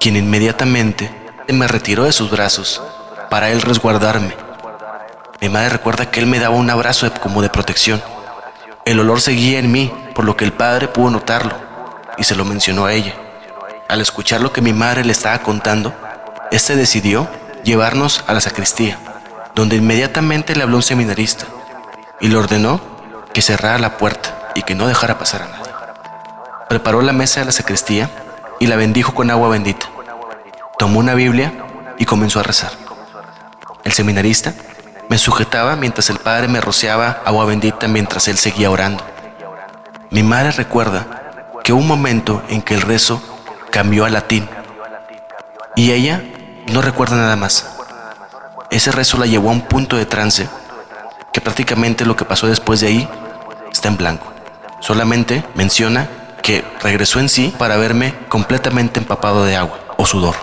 quien 0.00 0.16
inmediatamente 0.16 1.08
me 1.46 1.68
retiró 1.68 2.02
de 2.02 2.10
sus 2.10 2.32
brazos 2.32 2.82
para 3.30 3.50
él 3.50 3.62
resguardarme. 3.62 4.34
Mi 5.40 5.48
madre 5.48 5.68
recuerda 5.68 6.10
que 6.10 6.18
él 6.18 6.26
me 6.26 6.40
daba 6.40 6.56
un 6.56 6.68
abrazo 6.68 7.08
como 7.22 7.42
de 7.42 7.48
protección. 7.48 8.02
El 8.84 8.98
olor 8.98 9.20
seguía 9.20 9.60
en 9.60 9.70
mí, 9.70 9.92
por 10.16 10.24
lo 10.24 10.36
que 10.36 10.44
el 10.44 10.52
padre 10.52 10.88
pudo 10.88 11.10
notarlo 11.10 11.54
y 12.16 12.24
se 12.24 12.34
lo 12.34 12.44
mencionó 12.44 12.86
a 12.86 12.92
ella. 12.92 13.14
Al 13.88 14.00
escuchar 14.00 14.40
lo 14.40 14.52
que 14.52 14.60
mi 14.60 14.72
madre 14.72 15.04
le 15.04 15.12
estaba 15.12 15.38
contando, 15.38 15.94
este 16.50 16.74
decidió 16.74 17.28
llevarnos 17.62 18.24
a 18.26 18.34
la 18.34 18.40
sacristía, 18.40 18.98
donde 19.54 19.76
inmediatamente 19.76 20.56
le 20.56 20.64
habló 20.64 20.78
un 20.78 20.82
seminarista 20.82 21.46
y 22.20 22.26
le 22.26 22.36
ordenó 22.36 22.80
que 23.32 23.42
cerrara 23.42 23.78
la 23.78 23.96
puerta 23.96 24.50
y 24.56 24.62
que 24.62 24.74
no 24.74 24.88
dejara 24.88 25.20
pasar 25.20 25.42
a 25.42 25.46
nadie. 25.46 25.67
Preparó 26.68 27.02
la 27.02 27.12
mesa 27.12 27.40
de 27.40 27.46
la 27.46 27.52
sacristía 27.52 28.10
y 28.60 28.66
la 28.66 28.76
bendijo 28.76 29.14
con 29.14 29.30
agua 29.30 29.48
bendita 29.48 29.88
tomó 30.78 31.00
una 31.00 31.14
Biblia 31.14 31.52
y 31.98 32.04
comenzó 32.04 32.38
a 32.38 32.44
rezar. 32.44 32.70
El 33.84 33.92
seminarista 33.92 34.54
me 35.08 35.18
sujetaba 35.18 35.74
mientras 35.74 36.08
el 36.08 36.18
padre 36.18 36.46
me 36.46 36.60
rociaba 36.60 37.20
agua 37.24 37.44
bendita 37.46 37.88
mientras 37.88 38.28
él 38.28 38.38
seguía 38.38 38.70
orando. 38.70 39.04
Mi 40.10 40.22
madre 40.22 40.52
recuerda 40.52 41.50
que 41.64 41.72
hubo 41.72 41.80
un 41.80 41.88
momento 41.88 42.42
en 42.48 42.62
que 42.62 42.74
el 42.74 42.82
rezo 42.82 43.20
cambió 43.70 44.04
a 44.04 44.10
latín 44.10 44.48
y 45.74 45.90
ella 45.90 46.22
no 46.72 46.80
recuerda 46.80 47.16
nada 47.16 47.36
más. 47.36 47.66
Ese 48.70 48.92
rezo 48.92 49.18
la 49.18 49.26
llevó 49.26 49.48
a 49.48 49.52
un 49.52 49.62
punto 49.62 49.96
de 49.96 50.06
trance 50.06 50.48
que 51.32 51.40
prácticamente 51.40 52.04
lo 52.04 52.14
que 52.14 52.24
pasó 52.24 52.46
después 52.46 52.80
de 52.80 52.86
ahí 52.86 53.08
está 53.72 53.88
en 53.88 53.96
blanco. 53.96 54.32
Solamente 54.80 55.44
menciona 55.54 56.08
que 56.48 56.64
regresó 56.80 57.20
en 57.20 57.28
sí 57.28 57.54
para 57.58 57.76
verme 57.76 58.14
completamente 58.30 59.00
empapado 59.00 59.44
de 59.44 59.54
agua 59.54 59.80
o 59.98 60.06
sudor 60.06 60.34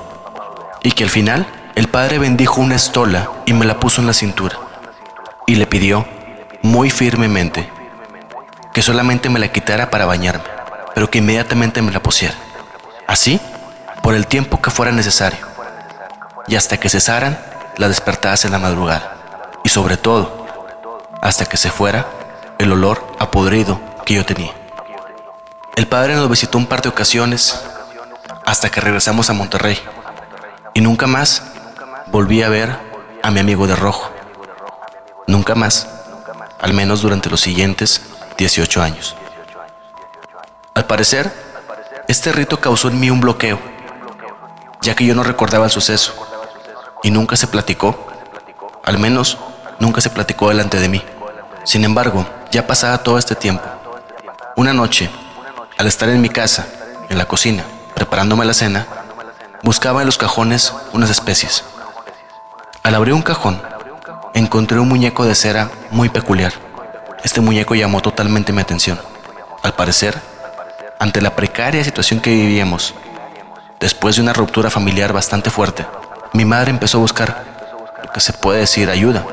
y 0.84 0.92
que 0.92 1.04
al 1.04 1.10
final 1.10 1.48
el 1.74 1.88
padre 1.88 2.20
bendijo 2.20 2.62
una 2.62 2.76
estola 2.76 3.32
y 3.48 3.54
me 3.54 3.66
la 3.66 3.80
puso 3.80 4.02
en 4.02 4.08
la 4.08 4.14
cintura 4.14 4.56
y 5.48 5.56
le 5.56 5.66
pidió 5.66 6.06
muy 6.62 6.92
firmemente 6.92 7.68
que 8.72 8.84
solamente 8.84 9.30
me 9.30 9.40
la 9.40 9.48
quitara 9.48 9.90
para 9.90 10.06
bañarme, 10.06 10.44
pero 10.94 11.10
que 11.10 11.18
inmediatamente 11.18 11.82
me 11.82 11.92
la 11.92 12.04
pusiera. 12.04 12.36
Así, 13.08 13.42
por 14.04 14.14
el 14.14 14.28
tiempo 14.28 14.62
que 14.62 14.70
fuera 14.70 14.92
necesario, 14.92 15.40
y 16.48 16.56
hasta 16.56 16.78
que 16.78 16.88
cesaran 16.88 17.40
las 17.78 17.90
despertadas 17.90 18.46
en 18.46 18.52
la 18.52 18.60
madrugada, 18.60 19.16
y 19.64 19.70
sobre 19.70 19.98
todo, 19.98 20.46
hasta 21.24 21.48
que 21.48 21.58
se 21.58 21.72
fuera 21.72 22.06
el 22.60 22.72
olor 22.72 23.04
a 23.18 23.32
podrido 23.32 23.82
que 24.06 24.14
yo 24.14 24.24
tenía. 24.24 24.54
El 25.76 25.88
padre 25.88 26.16
nos 26.16 26.30
visitó 26.30 26.58
un 26.58 26.68
par 26.68 26.82
de 26.82 26.90
ocasiones 26.90 27.62
hasta 28.46 28.70
que 28.70 28.80
regresamos 28.80 29.30
a 29.30 29.34
Monterrey 29.34 29.78
y 30.74 30.80
nunca 30.80 31.06
más 31.06 31.44
volví 32.08 32.44
a 32.44 32.50
ver 32.50 32.78
a 33.22 33.30
mi 33.30 33.42
amigo 33.42 33.68
de 33.68 33.76
rojo. 33.76 34.10
Nunca 35.28 35.54
más, 35.54 35.88
al 36.62 36.74
menos 36.74 37.02
durante 37.02 37.30
los 37.30 37.42
siguientes 37.42 38.02
18 38.38 38.82
años. 38.82 39.16
Al 40.74 40.86
parecer, 40.86 41.34
este 42.08 42.32
rito 42.32 42.62
causó 42.62 42.88
en 42.88 43.00
mí 43.00 43.10
un 43.10 43.20
bloqueo, 43.20 43.60
ya 44.82 44.96
que 44.96 45.06
yo 45.06 45.14
no 45.14 45.24
recordaba 45.24 45.66
el 45.66 45.72
suceso 45.72 46.14
y 47.04 47.12
nunca 47.12 47.36
se 47.36 47.48
platicó, 47.48 48.08
al 48.84 48.98
menos 48.98 49.38
nunca 49.80 50.00
se 50.00 50.10
platicó 50.10 50.50
delante 50.50 50.80
de 50.80 50.88
mí. 50.88 51.04
Sin 51.66 51.84
embargo, 51.84 52.26
ya 52.52 52.66
pasaba 52.66 53.00
todo 53.00 53.18
este 53.18 53.36
tiempo. 53.36 53.64
Una 54.56 54.72
noche, 54.72 55.10
al 55.78 55.88
estar 55.88 56.10
en 56.10 56.22
mi 56.22 56.30
casa, 56.30 56.68
en 57.10 57.18
la 57.18 57.26
cocina, 57.26 57.64
preparándome 57.96 58.46
la 58.46 58.54
cena, 58.54 58.88
Buscaba 59.66 60.02
en 60.02 60.06
los 60.06 60.20
cajones 60.20 60.72
unas 60.94 61.10
especies. 61.10 61.64
Al 62.84 62.94
abrir 62.94 63.16
un 63.16 63.24
cajón, 63.24 63.60
encontré 64.36 64.80
un 64.80 64.88
muñeco 64.88 65.26
de 65.26 65.34
cera 65.34 65.72
muy 65.90 66.10
peculiar. 66.10 66.54
Este 67.24 67.42
muñeco 67.42 67.74
llamó 67.74 68.00
totalmente 68.04 68.54
mi 68.54 68.62
atención. 68.62 69.00
Al 69.64 69.74
parecer, 69.74 70.22
ante 71.00 71.20
la 71.20 71.36
precaria 71.36 71.84
situación 71.84 72.20
que 72.20 72.30
vivíamos, 72.30 72.94
después 73.80 74.18
de 74.18 74.22
una 74.22 74.34
ruptura 74.34 74.70
familiar 74.70 75.14
bastante 75.14 75.50
fuerte, 75.50 75.88
mi 76.32 76.46
madre 76.46 76.70
empezó 76.70 77.00
a 77.00 77.02
buscar 77.02 77.44
lo 78.04 78.12
que 78.12 78.20
se 78.20 78.34
puede 78.34 78.60
decir 78.60 78.92
ayuda 78.92 79.26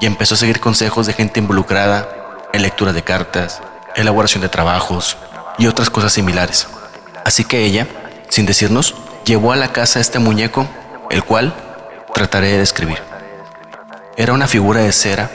y 0.00 0.06
empezó 0.06 0.34
a 0.34 0.38
seguir 0.38 0.58
consejos 0.58 1.06
de 1.06 1.12
gente 1.12 1.38
involucrada 1.38 2.08
en 2.52 2.62
lectura 2.62 2.92
de 2.92 3.04
cartas, 3.04 3.62
elaboración 3.94 4.42
de 4.42 4.48
trabajos 4.48 5.16
y 5.58 5.66
otras 5.66 5.90
cosas 5.90 6.12
similares. 6.12 6.66
Así 7.24 7.44
que 7.44 7.64
ella, 7.64 7.86
sin 8.28 8.46
decirnos, 8.46 8.94
llevó 9.24 9.52
a 9.52 9.56
la 9.56 9.72
casa 9.72 10.00
este 10.00 10.18
muñeco, 10.18 10.66
el 11.10 11.24
cual 11.24 11.54
trataré 12.14 12.52
de 12.52 12.58
describir. 12.58 13.02
Era 14.16 14.32
una 14.32 14.46
figura 14.46 14.80
de 14.80 14.92
cera, 14.92 15.30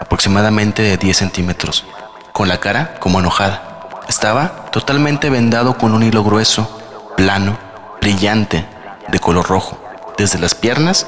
aproximadamente 0.00 0.82
de 0.82 0.96
10 0.96 1.16
centímetros, 1.16 1.84
con 2.32 2.48
la 2.48 2.58
cara 2.58 2.94
como 2.98 3.20
enojada. 3.20 3.88
Estaba 4.08 4.70
totalmente 4.70 5.28
vendado 5.30 5.76
con 5.76 5.92
un 5.92 6.02
hilo 6.02 6.24
grueso, 6.24 6.80
plano, 7.16 7.58
brillante, 8.00 8.66
de 9.08 9.18
color 9.18 9.46
rojo, 9.48 9.78
desde 10.16 10.38
las 10.38 10.54
piernas 10.54 11.06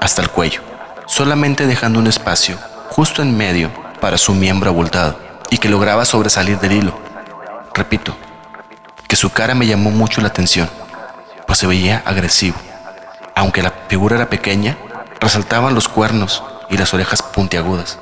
hasta 0.00 0.22
el 0.22 0.28
cuello, 0.28 0.60
solamente 1.06 1.66
dejando 1.66 1.98
un 1.98 2.06
espacio 2.06 2.58
justo 2.90 3.22
en 3.22 3.36
medio 3.36 3.70
para 4.00 4.18
su 4.18 4.34
miembro 4.34 4.70
abultado 4.70 5.18
y 5.50 5.58
que 5.58 5.68
lograba 5.68 6.04
sobresalir 6.04 6.58
del 6.58 6.72
hilo. 6.72 7.11
Repito, 7.74 8.16
que 9.08 9.16
su 9.16 9.30
cara 9.30 9.54
me 9.54 9.66
llamó 9.66 9.90
mucho 9.90 10.20
la 10.20 10.28
atención 10.28 10.68
pues 11.52 11.58
se 11.58 11.66
veía 11.66 12.02
agresivo. 12.06 12.56
Aunque 13.34 13.62
la 13.62 13.74
figura 13.88 14.16
era 14.16 14.30
pequeña, 14.30 14.78
resaltaban 15.20 15.74
los 15.74 15.86
cuernos 15.86 16.42
y 16.70 16.78
las 16.78 16.94
orejas 16.94 17.20
puntiagudas. 17.20 17.98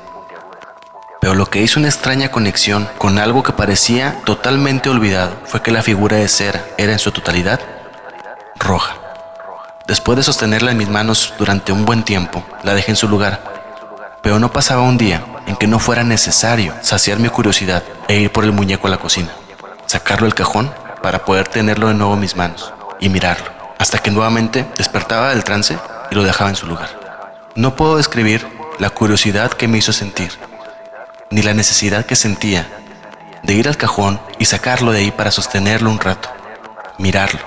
Pero 1.19 1.35
lo 1.35 1.47
que 1.47 1.61
hizo 1.61 1.77
una 1.77 1.89
extraña 1.89 2.31
conexión 2.31 2.87
con 2.97 3.19
algo 3.19 3.43
que 3.43 3.51
parecía 3.51 4.21
totalmente 4.23 4.89
olvidado 4.89 5.35
fue 5.43 5.61
que 5.61 5.71
la 5.71 5.83
figura 5.83 6.15
de 6.15 6.29
cera 6.29 6.63
era 6.77 6.93
en 6.93 6.99
su 6.99 7.11
totalidad 7.11 7.59
roja. 8.57 8.95
Después 9.85 10.15
de 10.15 10.23
sostenerla 10.23 10.71
en 10.71 10.77
mis 10.77 10.87
manos 10.87 11.33
durante 11.37 11.73
un 11.73 11.83
buen 11.83 12.03
tiempo, 12.03 12.45
la 12.63 12.73
dejé 12.73 12.91
en 12.91 12.95
su 12.95 13.09
lugar. 13.09 13.43
Pero 14.21 14.39
no 14.39 14.53
pasaba 14.53 14.83
un 14.83 14.97
día 14.97 15.25
en 15.45 15.57
que 15.57 15.67
no 15.67 15.77
fuera 15.77 16.05
necesario 16.05 16.73
saciar 16.81 17.19
mi 17.19 17.27
curiosidad 17.27 17.83
e 18.07 18.15
ir 18.15 18.31
por 18.31 18.45
el 18.45 18.53
muñeco 18.53 18.87
a 18.87 18.91
la 18.91 18.97
cocina, 18.97 19.33
sacarlo 19.91 20.25
del 20.25 20.35
cajón 20.35 20.73
para 21.03 21.25
poder 21.25 21.49
tenerlo 21.49 21.89
de 21.89 21.93
nuevo 21.95 22.13
en 22.13 22.21
mis 22.21 22.37
manos 22.37 22.73
y 23.01 23.09
mirarlo, 23.09 23.51
hasta 23.77 23.99
que 23.99 24.09
nuevamente 24.09 24.65
despertaba 24.77 25.31
del 25.31 25.43
trance 25.43 25.77
y 26.09 26.15
lo 26.15 26.23
dejaba 26.23 26.49
en 26.49 26.55
su 26.55 26.65
lugar. 26.65 26.89
No 27.55 27.75
puedo 27.75 27.97
describir 27.97 28.47
la 28.79 28.89
curiosidad 28.89 29.51
que 29.51 29.67
me 29.67 29.79
hizo 29.79 29.91
sentir, 29.91 30.31
ni 31.29 31.41
la 31.41 31.53
necesidad 31.53 32.05
que 32.05 32.15
sentía 32.15 32.69
de 33.43 33.53
ir 33.53 33.67
al 33.67 33.75
cajón 33.75 34.21
y 34.39 34.45
sacarlo 34.45 34.93
de 34.93 34.99
ahí 34.99 35.11
para 35.11 35.29
sostenerlo 35.29 35.89
un 35.89 35.99
rato, 35.99 36.29
mirarlo, 36.97 37.41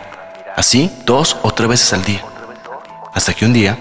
así 0.54 0.92
dos 1.06 1.38
o 1.42 1.54
tres 1.54 1.70
veces 1.70 1.94
al 1.94 2.04
día, 2.04 2.22
hasta 3.14 3.32
que 3.32 3.46
un 3.46 3.54
día, 3.54 3.78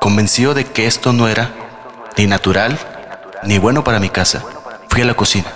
convencido 0.00 0.54
de 0.54 0.64
que 0.64 0.86
esto 0.86 1.12
no 1.12 1.28
era 1.28 1.50
ni 2.16 2.26
natural 2.26 2.78
ni 3.42 3.58
bueno 3.58 3.84
para 3.84 4.00
mi 4.00 4.08
casa, 4.08 4.42
fui 4.88 5.02
a 5.02 5.04
la 5.04 5.14
cocina, 5.14 5.52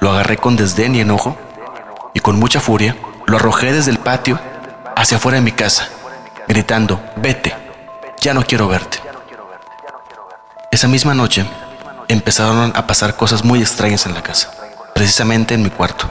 lo 0.00 0.10
agarré 0.10 0.38
con 0.38 0.56
desdén 0.56 0.94
y 0.94 1.00
enojo 1.00 1.36
y 2.14 2.20
con 2.20 2.38
mucha 2.38 2.60
furia 2.60 2.96
lo 3.26 3.36
arrojé 3.36 3.72
desde 3.72 3.90
el 3.90 3.98
patio 3.98 4.40
hacia 4.96 5.18
afuera 5.18 5.36
de 5.36 5.42
mi 5.42 5.52
casa, 5.52 5.88
gritando, 6.48 7.00
vete, 7.16 7.54
ya 8.20 8.34
no 8.34 8.44
quiero 8.44 8.66
verte. 8.66 8.98
Esa 10.70 10.88
misma 10.88 11.14
noche 11.14 11.46
empezaron 12.08 12.72
a 12.74 12.86
pasar 12.86 13.16
cosas 13.16 13.44
muy 13.44 13.60
extrañas 13.60 14.06
en 14.06 14.14
la 14.14 14.22
casa, 14.22 14.50
precisamente 14.94 15.54
en 15.54 15.62
mi 15.62 15.70
cuarto. 15.70 16.10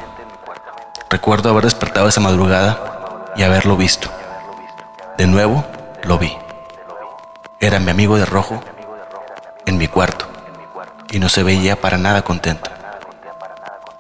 Recuerdo 1.10 1.50
haber 1.50 1.66
despertado 1.66 2.08
esa 2.08 2.22
madrugada 2.22 3.32
y 3.36 3.44
haberlo 3.44 3.76
visto. 3.76 4.10
De 5.18 5.28
nuevo, 5.28 5.66
lo 6.04 6.18
vi. 6.18 6.32
Era 7.60 7.80
mi 7.80 7.92
amigo 7.92 8.18
de 8.18 8.26
rojo 8.26 8.62
en 9.66 9.78
mi 9.78 9.88
cuarto 9.88 10.28
y 11.12 11.20
no 11.20 11.30
se 11.30 11.44
veía 11.44 11.76
para 11.76 11.98
nada 11.98 12.22
contento. 12.22 12.79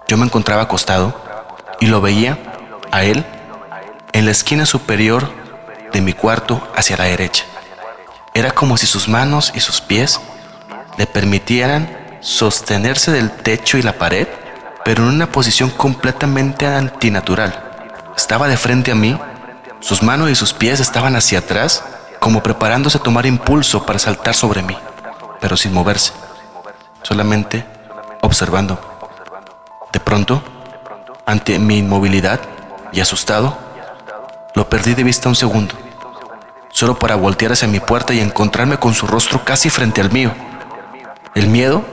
Yo 0.09 0.17
me 0.17 0.25
encontraba 0.25 0.63
acostado 0.63 1.13
y 1.79 1.85
lo 1.85 2.01
veía 2.01 2.39
a 2.91 3.03
él 3.03 3.23
en 4.11 4.25
la 4.25 4.31
esquina 4.31 4.65
superior 4.65 5.29
de 5.93 6.01
mi 6.01 6.13
cuarto 6.13 6.67
hacia 6.75 6.97
la 6.97 7.03
derecha. 7.03 7.45
Era 8.33 8.49
como 8.49 8.75
si 8.75 8.87
sus 8.87 9.07
manos 9.07 9.51
y 9.53 9.59
sus 9.59 9.81
pies 9.81 10.19
le 10.97 11.05
permitieran 11.05 11.95
sostenerse 12.21 13.11
del 13.11 13.29
techo 13.29 13.77
y 13.77 13.83
la 13.83 13.99
pared, 13.99 14.27
pero 14.83 15.03
en 15.03 15.09
una 15.09 15.31
posición 15.31 15.69
completamente 15.69 16.65
antinatural. 16.65 17.63
Estaba 18.17 18.47
de 18.47 18.57
frente 18.57 18.91
a 18.91 18.95
mí, 18.95 19.15
sus 19.79 20.01
manos 20.01 20.31
y 20.31 20.35
sus 20.35 20.53
pies 20.53 20.79
estaban 20.79 21.15
hacia 21.17 21.37
atrás, 21.37 21.83
como 22.17 22.41
preparándose 22.41 22.97
a 22.97 23.03
tomar 23.03 23.27
impulso 23.27 23.85
para 23.85 23.99
saltar 23.99 24.33
sobre 24.33 24.63
mí, 24.63 24.75
pero 25.39 25.55
sin 25.55 25.71
moverse, 25.71 26.13
solamente 27.03 27.63
observando. 28.21 28.88
De 29.91 29.99
pronto, 29.99 30.41
ante 31.25 31.57
mi 31.57 31.79
inmovilidad 31.79 32.39
y 32.91 33.01
asustado, 33.01 33.57
lo 34.55 34.69
perdí 34.69 34.93
de 34.93 35.03
vista 35.03 35.29
un 35.29 35.35
segundo, 35.35 35.75
solo 36.69 36.97
para 36.99 37.15
voltear 37.15 37.53
hacia 37.53 37.67
mi 37.67 37.79
puerta 37.79 38.13
y 38.13 38.19
encontrarme 38.19 38.77
con 38.77 38.93
su 38.93 39.07
rostro 39.07 39.43
casi 39.43 39.69
frente 39.69 40.01
al 40.01 40.11
mío. 40.11 40.31
El 41.35 41.47
miedo 41.47 41.83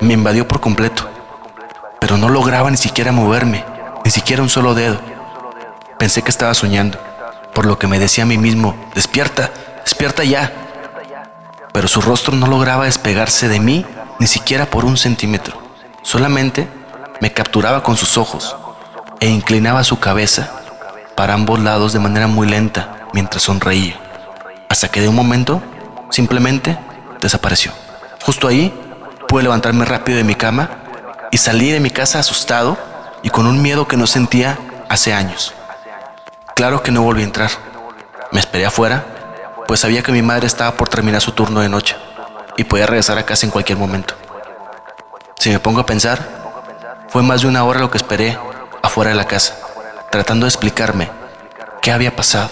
me 0.00 0.14
invadió 0.14 0.48
por 0.48 0.60
completo, 0.60 1.08
pero 2.00 2.16
no 2.16 2.28
lograba 2.28 2.70
ni 2.70 2.76
siquiera 2.76 3.12
moverme, 3.12 3.64
ni 4.04 4.10
siquiera 4.10 4.42
un 4.42 4.48
solo 4.48 4.74
dedo. 4.74 4.98
Pensé 5.98 6.22
que 6.22 6.30
estaba 6.30 6.54
soñando, 6.54 6.98
por 7.54 7.66
lo 7.66 7.78
que 7.78 7.86
me 7.86 7.98
decía 7.98 8.24
a 8.24 8.26
mí 8.26 8.38
mismo, 8.38 8.74
despierta, 8.94 9.50
despierta 9.84 10.24
ya. 10.24 10.52
Pero 11.72 11.88
su 11.88 12.00
rostro 12.00 12.34
no 12.34 12.46
lograba 12.46 12.84
despegarse 12.84 13.48
de 13.48 13.60
mí 13.60 13.84
ni 14.18 14.26
siquiera 14.26 14.66
por 14.66 14.84
un 14.84 14.96
centímetro. 14.96 15.60
Solamente 16.02 16.68
me 17.20 17.32
capturaba 17.32 17.82
con 17.82 17.96
sus 17.96 18.18
ojos 18.18 18.56
e 19.20 19.28
inclinaba 19.28 19.84
su 19.84 19.98
cabeza 19.98 20.50
para 21.14 21.34
ambos 21.34 21.60
lados 21.60 21.92
de 21.92 21.98
manera 21.98 22.26
muy 22.26 22.46
lenta 22.46 23.06
mientras 23.12 23.42
sonreía, 23.42 23.96
hasta 24.68 24.88
que 24.88 25.00
de 25.00 25.08
un 25.08 25.14
momento 25.14 25.62
simplemente 26.10 26.78
desapareció. 27.20 27.72
Justo 28.22 28.48
ahí 28.48 28.72
pude 29.28 29.44
levantarme 29.44 29.84
rápido 29.84 30.18
de 30.18 30.24
mi 30.24 30.34
cama 30.34 30.70
y 31.30 31.38
salí 31.38 31.70
de 31.70 31.80
mi 31.80 31.90
casa 31.90 32.18
asustado 32.18 32.76
y 33.22 33.30
con 33.30 33.46
un 33.46 33.62
miedo 33.62 33.88
que 33.88 33.96
no 33.96 34.06
sentía 34.06 34.58
hace 34.88 35.14
años. 35.14 35.54
Claro 36.54 36.82
que 36.82 36.90
no 36.90 37.02
volví 37.02 37.22
a 37.22 37.24
entrar. 37.24 37.50
Me 38.32 38.40
esperé 38.40 38.66
afuera, 38.66 39.04
pues 39.66 39.80
sabía 39.80 40.02
que 40.02 40.12
mi 40.12 40.22
madre 40.22 40.46
estaba 40.46 40.76
por 40.76 40.88
terminar 40.88 41.20
su 41.20 41.32
turno 41.32 41.60
de 41.60 41.68
noche 41.68 41.96
y 42.56 42.64
podía 42.64 42.86
regresar 42.86 43.18
a 43.18 43.24
casa 43.24 43.46
en 43.46 43.52
cualquier 43.52 43.78
momento. 43.78 44.14
Si 45.38 45.50
me 45.50 45.58
pongo 45.58 45.80
a 45.80 45.86
pensar, 45.86 46.45
fue 47.16 47.22
más 47.22 47.40
de 47.40 47.48
una 47.48 47.64
hora 47.64 47.80
lo 47.80 47.90
que 47.90 47.96
esperé 47.96 48.38
afuera 48.82 49.08
de 49.08 49.16
la 49.16 49.24
casa, 49.24 49.54
tratando 50.10 50.44
de 50.44 50.50
explicarme 50.50 51.08
qué 51.80 51.90
había 51.90 52.14
pasado. 52.14 52.50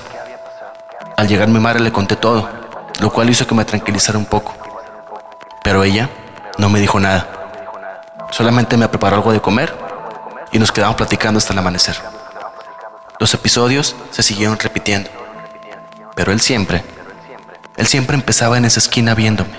Al 1.19 1.29
llegar 1.29 1.49
mi 1.49 1.61
madre 1.61 1.81
le 1.81 1.93
conté 1.93 2.17
todo, 2.17 2.49
lo 2.99 3.13
cual 3.13 3.29
hizo 3.29 3.47
que 3.47 3.55
me 3.55 3.67
tranquilizara 3.67 4.17
un 4.17 4.25
poco. 4.25 4.55
Pero 5.63 5.85
ella 5.85 6.09
no 6.57 6.71
me 6.71 6.81
dijo 6.81 6.99
nada. 6.99 7.29
Solamente 8.31 8.79
me 8.79 8.89
preparó 8.89 9.17
algo 9.17 9.33
de 9.33 9.43
comer 9.43 9.77
y 10.51 10.59
nos 10.59 10.73
quedamos 10.73 10.97
platicando 10.97 11.37
hasta 11.37 11.53
el 11.53 11.59
amanecer. 11.59 12.01
Los 13.21 13.35
episodios 13.35 13.95
se 14.13 14.23
siguieron 14.23 14.59
repitiendo, 14.59 15.11
pero 16.15 16.33
él 16.33 16.41
siempre, 16.41 16.83
él 17.77 17.87
siempre 17.87 18.17
empezaba 18.17 18.57
en 18.57 18.65
esa 18.65 18.81
esquina 18.81 19.15
viéndome, 19.15 19.59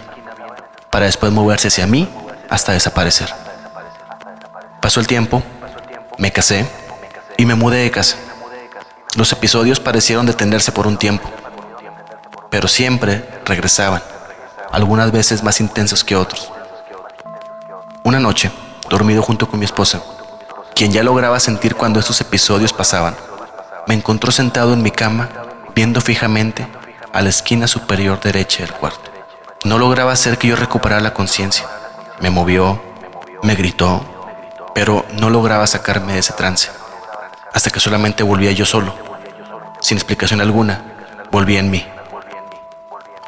para 0.89 1.06
después 1.06 1.32
moverse 1.32 1.68
hacia 1.68 1.86
mí 1.86 2.10
hasta 2.50 2.72
desaparecer. 2.72 3.45
Pasó 4.82 5.00
el 5.00 5.08
tiempo, 5.08 5.42
me 6.18 6.32
casé 6.32 6.66
y 7.38 7.46
me 7.46 7.56
mudé 7.56 7.78
de 7.78 7.92
casa. 7.92 8.18
Los 9.16 9.32
episodios 9.32 9.80
parecieron 9.80 10.26
detenerse 10.26 10.72
por 10.72 10.88
un 10.88 10.98
tiempo, 10.98 11.30
pero 12.50 12.68
siempre 12.68 13.28
regresaban, 13.46 14.02
algunas 14.72 15.12
veces 15.12 15.44
más 15.44 15.60
intensos 15.60 16.04
que 16.04 16.16
otros. 16.16 16.52
Una 18.04 18.20
noche, 18.20 18.52
dormido 18.90 19.22
junto 19.22 19.48
con 19.50 19.60
mi 19.60 19.66
esposa, 19.66 20.02
quien 20.76 20.92
ya 20.92 21.04
lograba 21.04 21.40
sentir 21.40 21.76
cuando 21.76 22.00
estos 22.00 22.20
episodios 22.22 22.74
pasaban, 22.74 23.16
me 23.88 23.94
encontró 23.94 24.32
sentado 24.32 24.74
en 24.74 24.82
mi 24.82 24.92
cama 24.92 25.30
viendo 25.76 26.02
fijamente 26.02 26.68
a 27.14 27.22
la 27.22 27.30
esquina 27.30 27.68
superior 27.68 28.20
derecha 28.20 28.64
del 28.64 28.74
cuarto. 28.74 29.12
No 29.64 29.80
lograba 29.80 30.12
hacer 30.12 30.38
que 30.38 30.48
yo 30.48 30.56
recuperara 30.56 31.02
la 31.02 31.14
conciencia. 31.14 31.66
Me 32.20 32.30
movió, 32.30 32.82
me 33.42 33.56
gritó, 33.56 34.06
pero 34.76 35.06
no 35.14 35.30
lograba 35.30 35.66
sacarme 35.66 36.14
de 36.14 36.20
ese 36.20 36.34
trance, 36.34 36.70
hasta 37.54 37.70
que 37.70 37.80
solamente 37.80 38.24
volvía 38.24 38.52
yo 38.52 38.66
solo, 38.66 38.94
sin 39.80 39.98
explicación 39.98 40.42
alguna, 40.42 40.84
volvía 41.32 41.62
en 41.62 41.72
mí. 41.72 41.88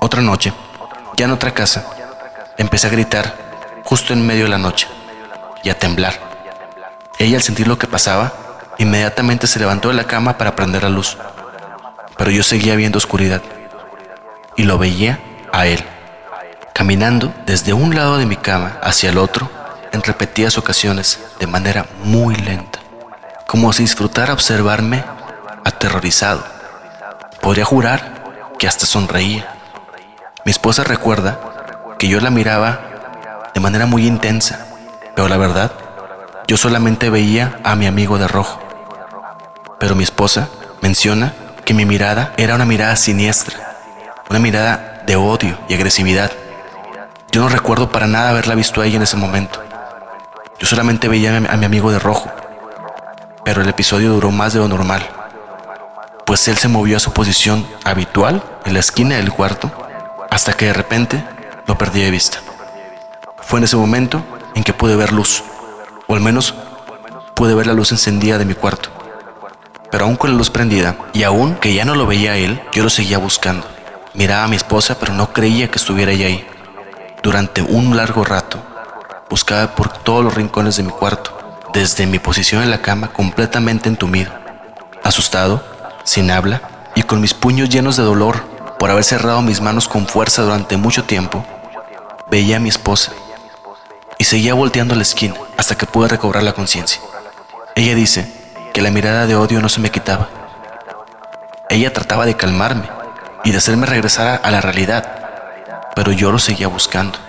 Otra 0.02 0.22
noche, 0.22 0.52
ya 1.16 1.24
en 1.24 1.32
otra 1.32 1.54
casa, 1.54 1.86
empecé 2.58 2.88
a 2.88 2.90
gritar 2.90 3.34
justo 3.86 4.12
en 4.12 4.28
medio 4.28 4.44
de 4.44 4.50
la 4.50 4.58
noche 4.58 4.90
y 5.64 5.70
a 5.70 5.80
temblar. 5.80 6.16
Ella 7.18 7.38
al 7.38 7.44
sentir 7.44 7.66
lo 7.70 7.78
que 7.78 7.88
pasaba, 7.88 8.34
inmediatamente 8.78 9.48
se 9.48 9.60
levantó 9.60 9.88
de 9.88 9.94
la 9.94 10.04
cama 10.04 10.38
para 10.38 10.54
prender 10.54 10.84
la 10.84 10.90
luz, 10.90 11.18
pero 12.18 12.30
yo 12.30 12.44
seguía 12.44 12.76
viendo 12.76 12.98
oscuridad 12.98 13.42
y 14.58 14.64
lo 14.64 14.78
veía 14.78 15.22
a 15.54 15.66
él, 15.66 15.82
caminando 16.74 17.34
desde 17.46 17.72
un 17.72 17.96
lado 17.96 18.18
de 18.18 18.26
mi 18.26 18.36
cama 18.36 18.80
hacia 18.84 19.12
el 19.12 19.18
otro 19.18 19.50
en 19.98 20.04
repetidas 20.04 20.60
ocasiones 20.60 21.20
de 21.40 21.48
manera 21.48 21.88
muy 22.04 22.36
lenta, 22.36 22.80
como 23.48 23.74
si 23.74 23.82
disfrutara 23.82 24.34
observarme 24.34 25.04
aterrorizado. 25.66 26.44
Podría 27.42 27.66
jurar 27.66 28.24
que 28.60 28.68
hasta 28.68 28.86
sonreía. 28.86 29.56
Mi 30.46 30.52
esposa 30.52 30.84
recuerda 30.84 31.40
que 31.98 32.08
yo 32.08 32.20
la 32.20 32.30
miraba 32.30 32.80
de 33.56 33.60
manera 33.60 33.88
muy 33.88 34.06
intensa, 34.06 34.68
pero 35.16 35.28
la 35.28 35.38
verdad, 35.38 35.72
yo 36.48 36.58
solamente 36.58 37.10
veía 37.10 37.60
a 37.64 37.76
mi 37.76 37.88
amigo 37.88 38.20
de 38.20 38.28
rojo. 38.28 38.62
Pero 39.80 39.96
mi 39.96 40.04
esposa 40.04 40.48
menciona 40.80 41.34
que 41.66 41.74
mi 41.74 41.86
mirada 41.86 42.34
era 42.38 42.54
una 42.54 42.66
mirada 42.66 42.96
siniestra, 42.96 43.78
una 44.30 44.38
mirada 44.38 45.02
de 45.08 45.16
odio 45.16 45.58
y 45.68 45.74
agresividad. 45.74 46.32
Yo 47.32 47.42
no 47.42 47.50
recuerdo 47.50 47.92
para 47.92 48.06
nada 48.06 48.30
haberla 48.30 48.54
visto 48.54 48.82
a 48.82 48.86
ella 48.86 48.98
en 48.98 49.04
ese 49.04 49.18
momento. 49.18 49.67
Yo 50.60 50.66
solamente 50.66 51.08
veía 51.08 51.38
a 51.38 51.58
mi 51.58 51.66
amigo 51.66 51.92
de 51.92 52.00
rojo, 52.00 52.32
pero 53.46 53.62
el 53.62 53.70
episodio 53.70 54.12
duró 54.12 54.32
más 54.32 54.54
de 54.54 54.60
lo 54.60 54.68
normal, 54.68 55.08
pues 56.26 56.48
él 56.48 56.58
se 56.58 56.68
movió 56.68 56.98
a 56.98 57.00
su 57.00 57.14
posición 57.14 57.66
habitual 57.84 58.44
en 58.66 58.74
la 58.74 58.80
esquina 58.80 59.16
del 59.16 59.32
cuarto 59.32 59.72
hasta 60.32 60.54
que 60.54 60.66
de 60.66 60.74
repente 60.74 61.24
lo 61.68 61.78
perdí 61.78 62.02
de 62.02 62.12
vista. 62.12 62.40
Fue 63.40 63.60
en 63.60 63.66
ese 63.66 63.78
momento 63.78 64.24
en 64.56 64.64
que 64.64 64.74
pude 64.74 64.96
ver 64.96 65.14
luz, 65.14 65.44
o 66.08 66.16
al 66.16 66.22
menos 66.22 66.56
pude 67.36 67.54
ver 67.54 67.68
la 67.68 67.74
luz 67.74 67.92
encendida 67.92 68.38
de 68.38 68.46
mi 68.46 68.56
cuarto. 68.56 68.90
Pero 69.92 70.06
aún 70.06 70.18
con 70.18 70.32
la 70.32 70.38
luz 70.38 70.50
prendida, 70.50 70.98
y 71.14 71.24
aún 71.24 71.56
que 71.56 71.74
ya 71.74 71.86
no 71.86 71.96
lo 71.96 72.08
veía 72.08 72.36
él, 72.36 72.62
yo 72.74 72.84
lo 72.84 72.90
seguía 72.90 73.20
buscando. 73.20 73.66
Miraba 74.14 74.46
a 74.46 74.48
mi 74.48 74.56
esposa, 74.56 74.98
pero 75.00 75.14
no 75.14 75.32
creía 75.32 75.70
que 75.70 75.78
estuviera 75.78 76.12
ella 76.12 76.26
ahí. 76.26 76.46
Durante 77.24 77.62
un 77.62 77.96
largo 77.96 78.26
rato, 78.26 78.60
Buscaba 79.30 79.76
por 79.76 79.90
todos 79.90 80.24
los 80.24 80.34
rincones 80.34 80.78
de 80.78 80.84
mi 80.84 80.92
cuarto, 80.92 81.38
desde 81.74 82.06
mi 82.06 82.20
posición 82.20 82.64
en 82.64 82.72
la 82.72 82.82
cama 82.82 83.10
completamente 83.10 83.90
entumido, 83.90 84.32
asustado, 85.04 85.64
sin 86.04 86.32
habla 86.32 86.62
y 86.96 87.04
con 87.04 87.20
mis 87.20 87.34
puños 87.34 87.70
llenos 87.70 87.98
de 87.98 88.04
dolor 88.04 88.42
por 88.80 88.90
haber 88.90 89.04
cerrado 89.04 89.42
mis 89.42 89.62
manos 89.62 89.88
con 89.88 90.08
fuerza 90.08 90.44
durante 90.44 90.78
mucho 90.78 91.04
tiempo. 91.04 91.46
Veía 92.30 92.58
a 92.58 92.60
mi 92.60 92.70
esposa, 92.70 93.12
y 94.18 94.24
seguía 94.24 94.54
volteando 94.54 94.96
la 94.96 95.04
esquina 95.04 95.36
hasta 95.58 95.76
que 95.76 95.86
pude 95.86 96.08
recobrar 96.08 96.44
la 96.44 96.54
conciencia. 96.54 97.02
Ella 97.76 97.96
dice 97.96 98.32
que 98.74 98.82
la 98.82 98.92
mirada 98.92 99.28
de 99.28 99.36
odio 99.36 99.62
no 99.62 99.70
se 99.70 99.80
me 99.80 99.92
quitaba. 99.92 100.30
Ella 101.70 101.94
trataba 101.94 102.26
de 102.26 102.36
calmarme 102.36 102.90
y 103.44 103.52
de 103.52 103.58
hacerme 103.58 103.86
regresar 103.86 104.42
a 104.44 104.52
la 104.52 104.62
realidad, 104.62 105.92
pero 105.96 106.12
yo 106.12 106.32
lo 106.32 106.40
seguía 106.40 106.68
buscando. 106.68 107.20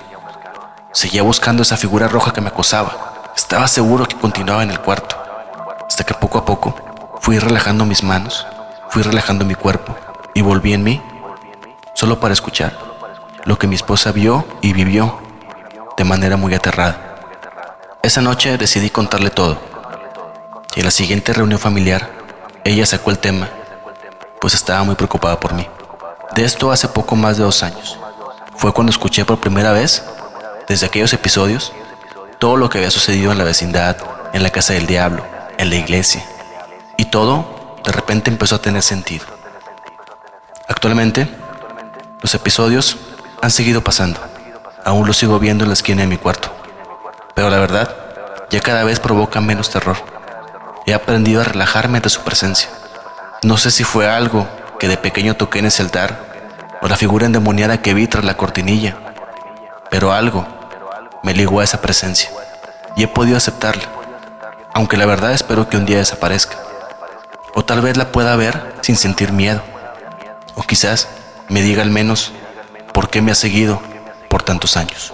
Seguía 0.92 1.22
buscando 1.22 1.62
esa 1.62 1.77
figura 1.77 2.09
roja 2.09 2.33
que 2.33 2.40
me 2.40 2.48
acosaba. 2.48 3.33
Estaba 3.37 3.68
seguro 3.68 4.07
que 4.07 4.16
continuaba 4.16 4.62
en 4.62 4.70
el 4.70 4.81
cuarto, 4.81 5.16
hasta 5.87 6.05
que 6.05 6.14
poco 6.14 6.38
a 6.38 6.44
poco 6.44 6.74
fui 7.20 7.38
relajando 7.38 7.85
mis 7.85 8.03
manos, 8.03 8.46
fui 8.88 9.03
relajando 9.03 9.44
mi 9.44 9.55
cuerpo 9.55 9.94
y 10.35 10.40
volví 10.40 10.72
en 10.72 10.83
mí, 10.83 11.03
solo 11.94 12.18
para 12.20 12.33
escuchar 12.33 12.77
lo 13.44 13.59
que 13.59 13.66
mi 13.66 13.74
esposa 13.74 14.12
vio 14.12 14.46
y 14.61 14.72
vivió 14.72 15.18
de 15.96 16.05
manera 16.05 16.37
muy 16.37 16.55
aterrada. 16.55 17.16
Esa 18.03 18.22
noche 18.22 18.57
decidí 18.57 18.88
contarle 18.88 19.31
todo. 19.31 19.59
Y 20.74 20.81
en 20.81 20.87
la 20.87 20.90
siguiente 20.90 21.33
reunión 21.33 21.61
familiar, 21.61 22.11
ella 22.64 22.87
sacó 22.87 23.11
el 23.11 23.18
tema, 23.18 23.48
pues 24.40 24.55
estaba 24.55 24.85
muy 24.85 24.94
preocupada 24.94 25.38
por 25.38 25.53
mí. 25.53 25.68
De 26.35 26.44
esto 26.44 26.72
hace 26.72 26.88
poco 26.88 27.14
más 27.14 27.37
de 27.37 27.44
dos 27.44 27.62
años. 27.62 27.98
Fue 28.57 28.72
cuando 28.72 28.90
escuché 28.90 29.24
por 29.24 29.38
primera 29.38 29.72
vez, 29.72 30.05
desde 30.68 30.87
aquellos 30.87 31.12
episodios, 31.12 31.72
todo 32.38 32.57
lo 32.57 32.68
que 32.68 32.78
había 32.78 32.90
sucedido 32.90 33.33
en 33.33 33.38
la 33.38 33.44
vecindad, 33.44 33.96
en 34.33 34.42
la 34.42 34.50
casa 34.50 34.74
del 34.74 34.87
diablo, 34.87 35.24
en 35.57 35.70
la 35.70 35.76
iglesia. 35.76 36.24
Y 36.96 37.07
todo, 37.07 37.76
de 37.85 37.92
repente, 37.92 38.31
empezó 38.31 38.57
a 38.57 38.62
tener 38.62 38.83
sentido. 38.83 39.24
Actualmente, 40.68 41.28
los 42.20 42.35
episodios 42.35 42.98
han 43.40 43.50
seguido 43.50 43.83
pasando. 43.83 44.20
Aún 44.85 45.07
lo 45.07 45.12
sigo 45.12 45.38
viendo 45.38 45.64
en 45.64 45.70
la 45.70 45.74
esquina 45.74 46.02
de 46.02 46.09
mi 46.09 46.18
cuarto. 46.18 46.52
Pero 47.35 47.50
la 47.50 47.59
verdad, 47.59 47.94
ya 48.50 48.61
cada 48.61 48.85
vez 48.85 49.00
provoca 49.00 49.40
menos 49.40 49.70
terror. 49.70 49.96
He 50.87 50.94
aprendido 50.94 51.40
a 51.40 51.44
relajarme 51.44 51.98
ante 51.98 52.11
su 52.11 52.22
presencia. 52.22 52.68
No 53.42 53.57
sé 53.57 53.70
si 53.70 53.85
fue 53.85 54.09
algo 54.09 54.48
que 54.78 54.88
de 54.88 54.96
pequeño 54.96 55.37
toqué 55.37 55.61
en 55.61 55.66
ese 55.66 55.83
altar 55.83 56.26
o 56.81 56.88
la 56.88 56.96
figura 56.96 57.26
endemoniada 57.26 57.83
que 57.83 57.94
vi 57.94 58.07
tras 58.07 58.24
la 58.24 58.37
cortinilla, 58.37 58.96
pero 59.90 60.12
algo 60.12 60.57
me 61.28 61.34
ligó 61.34 61.60
a 61.60 61.64
esa 61.64 61.82
presencia 61.82 62.30
y 62.96 63.02
he 63.02 63.06
podido 63.06 63.36
aceptarla, 63.36 63.86
aunque 64.72 64.96
la 64.96 65.04
verdad 65.04 65.34
espero 65.34 65.68
que 65.68 65.76
un 65.76 65.84
día 65.84 65.98
desaparezca. 65.98 66.56
O 67.54 67.66
tal 67.66 67.82
vez 67.82 67.98
la 67.98 68.12
pueda 68.12 68.34
ver 68.34 68.76
sin 68.80 68.96
sentir 68.96 69.30
miedo. 69.30 69.60
O 70.54 70.62
quizás 70.62 71.06
me 71.50 71.60
diga 71.60 71.82
al 71.82 71.90
menos 71.90 72.32
por 72.94 73.10
qué 73.10 73.20
me 73.20 73.30
ha 73.30 73.34
seguido 73.34 73.82
por 74.30 74.42
tantos 74.42 74.78
años. 74.78 75.12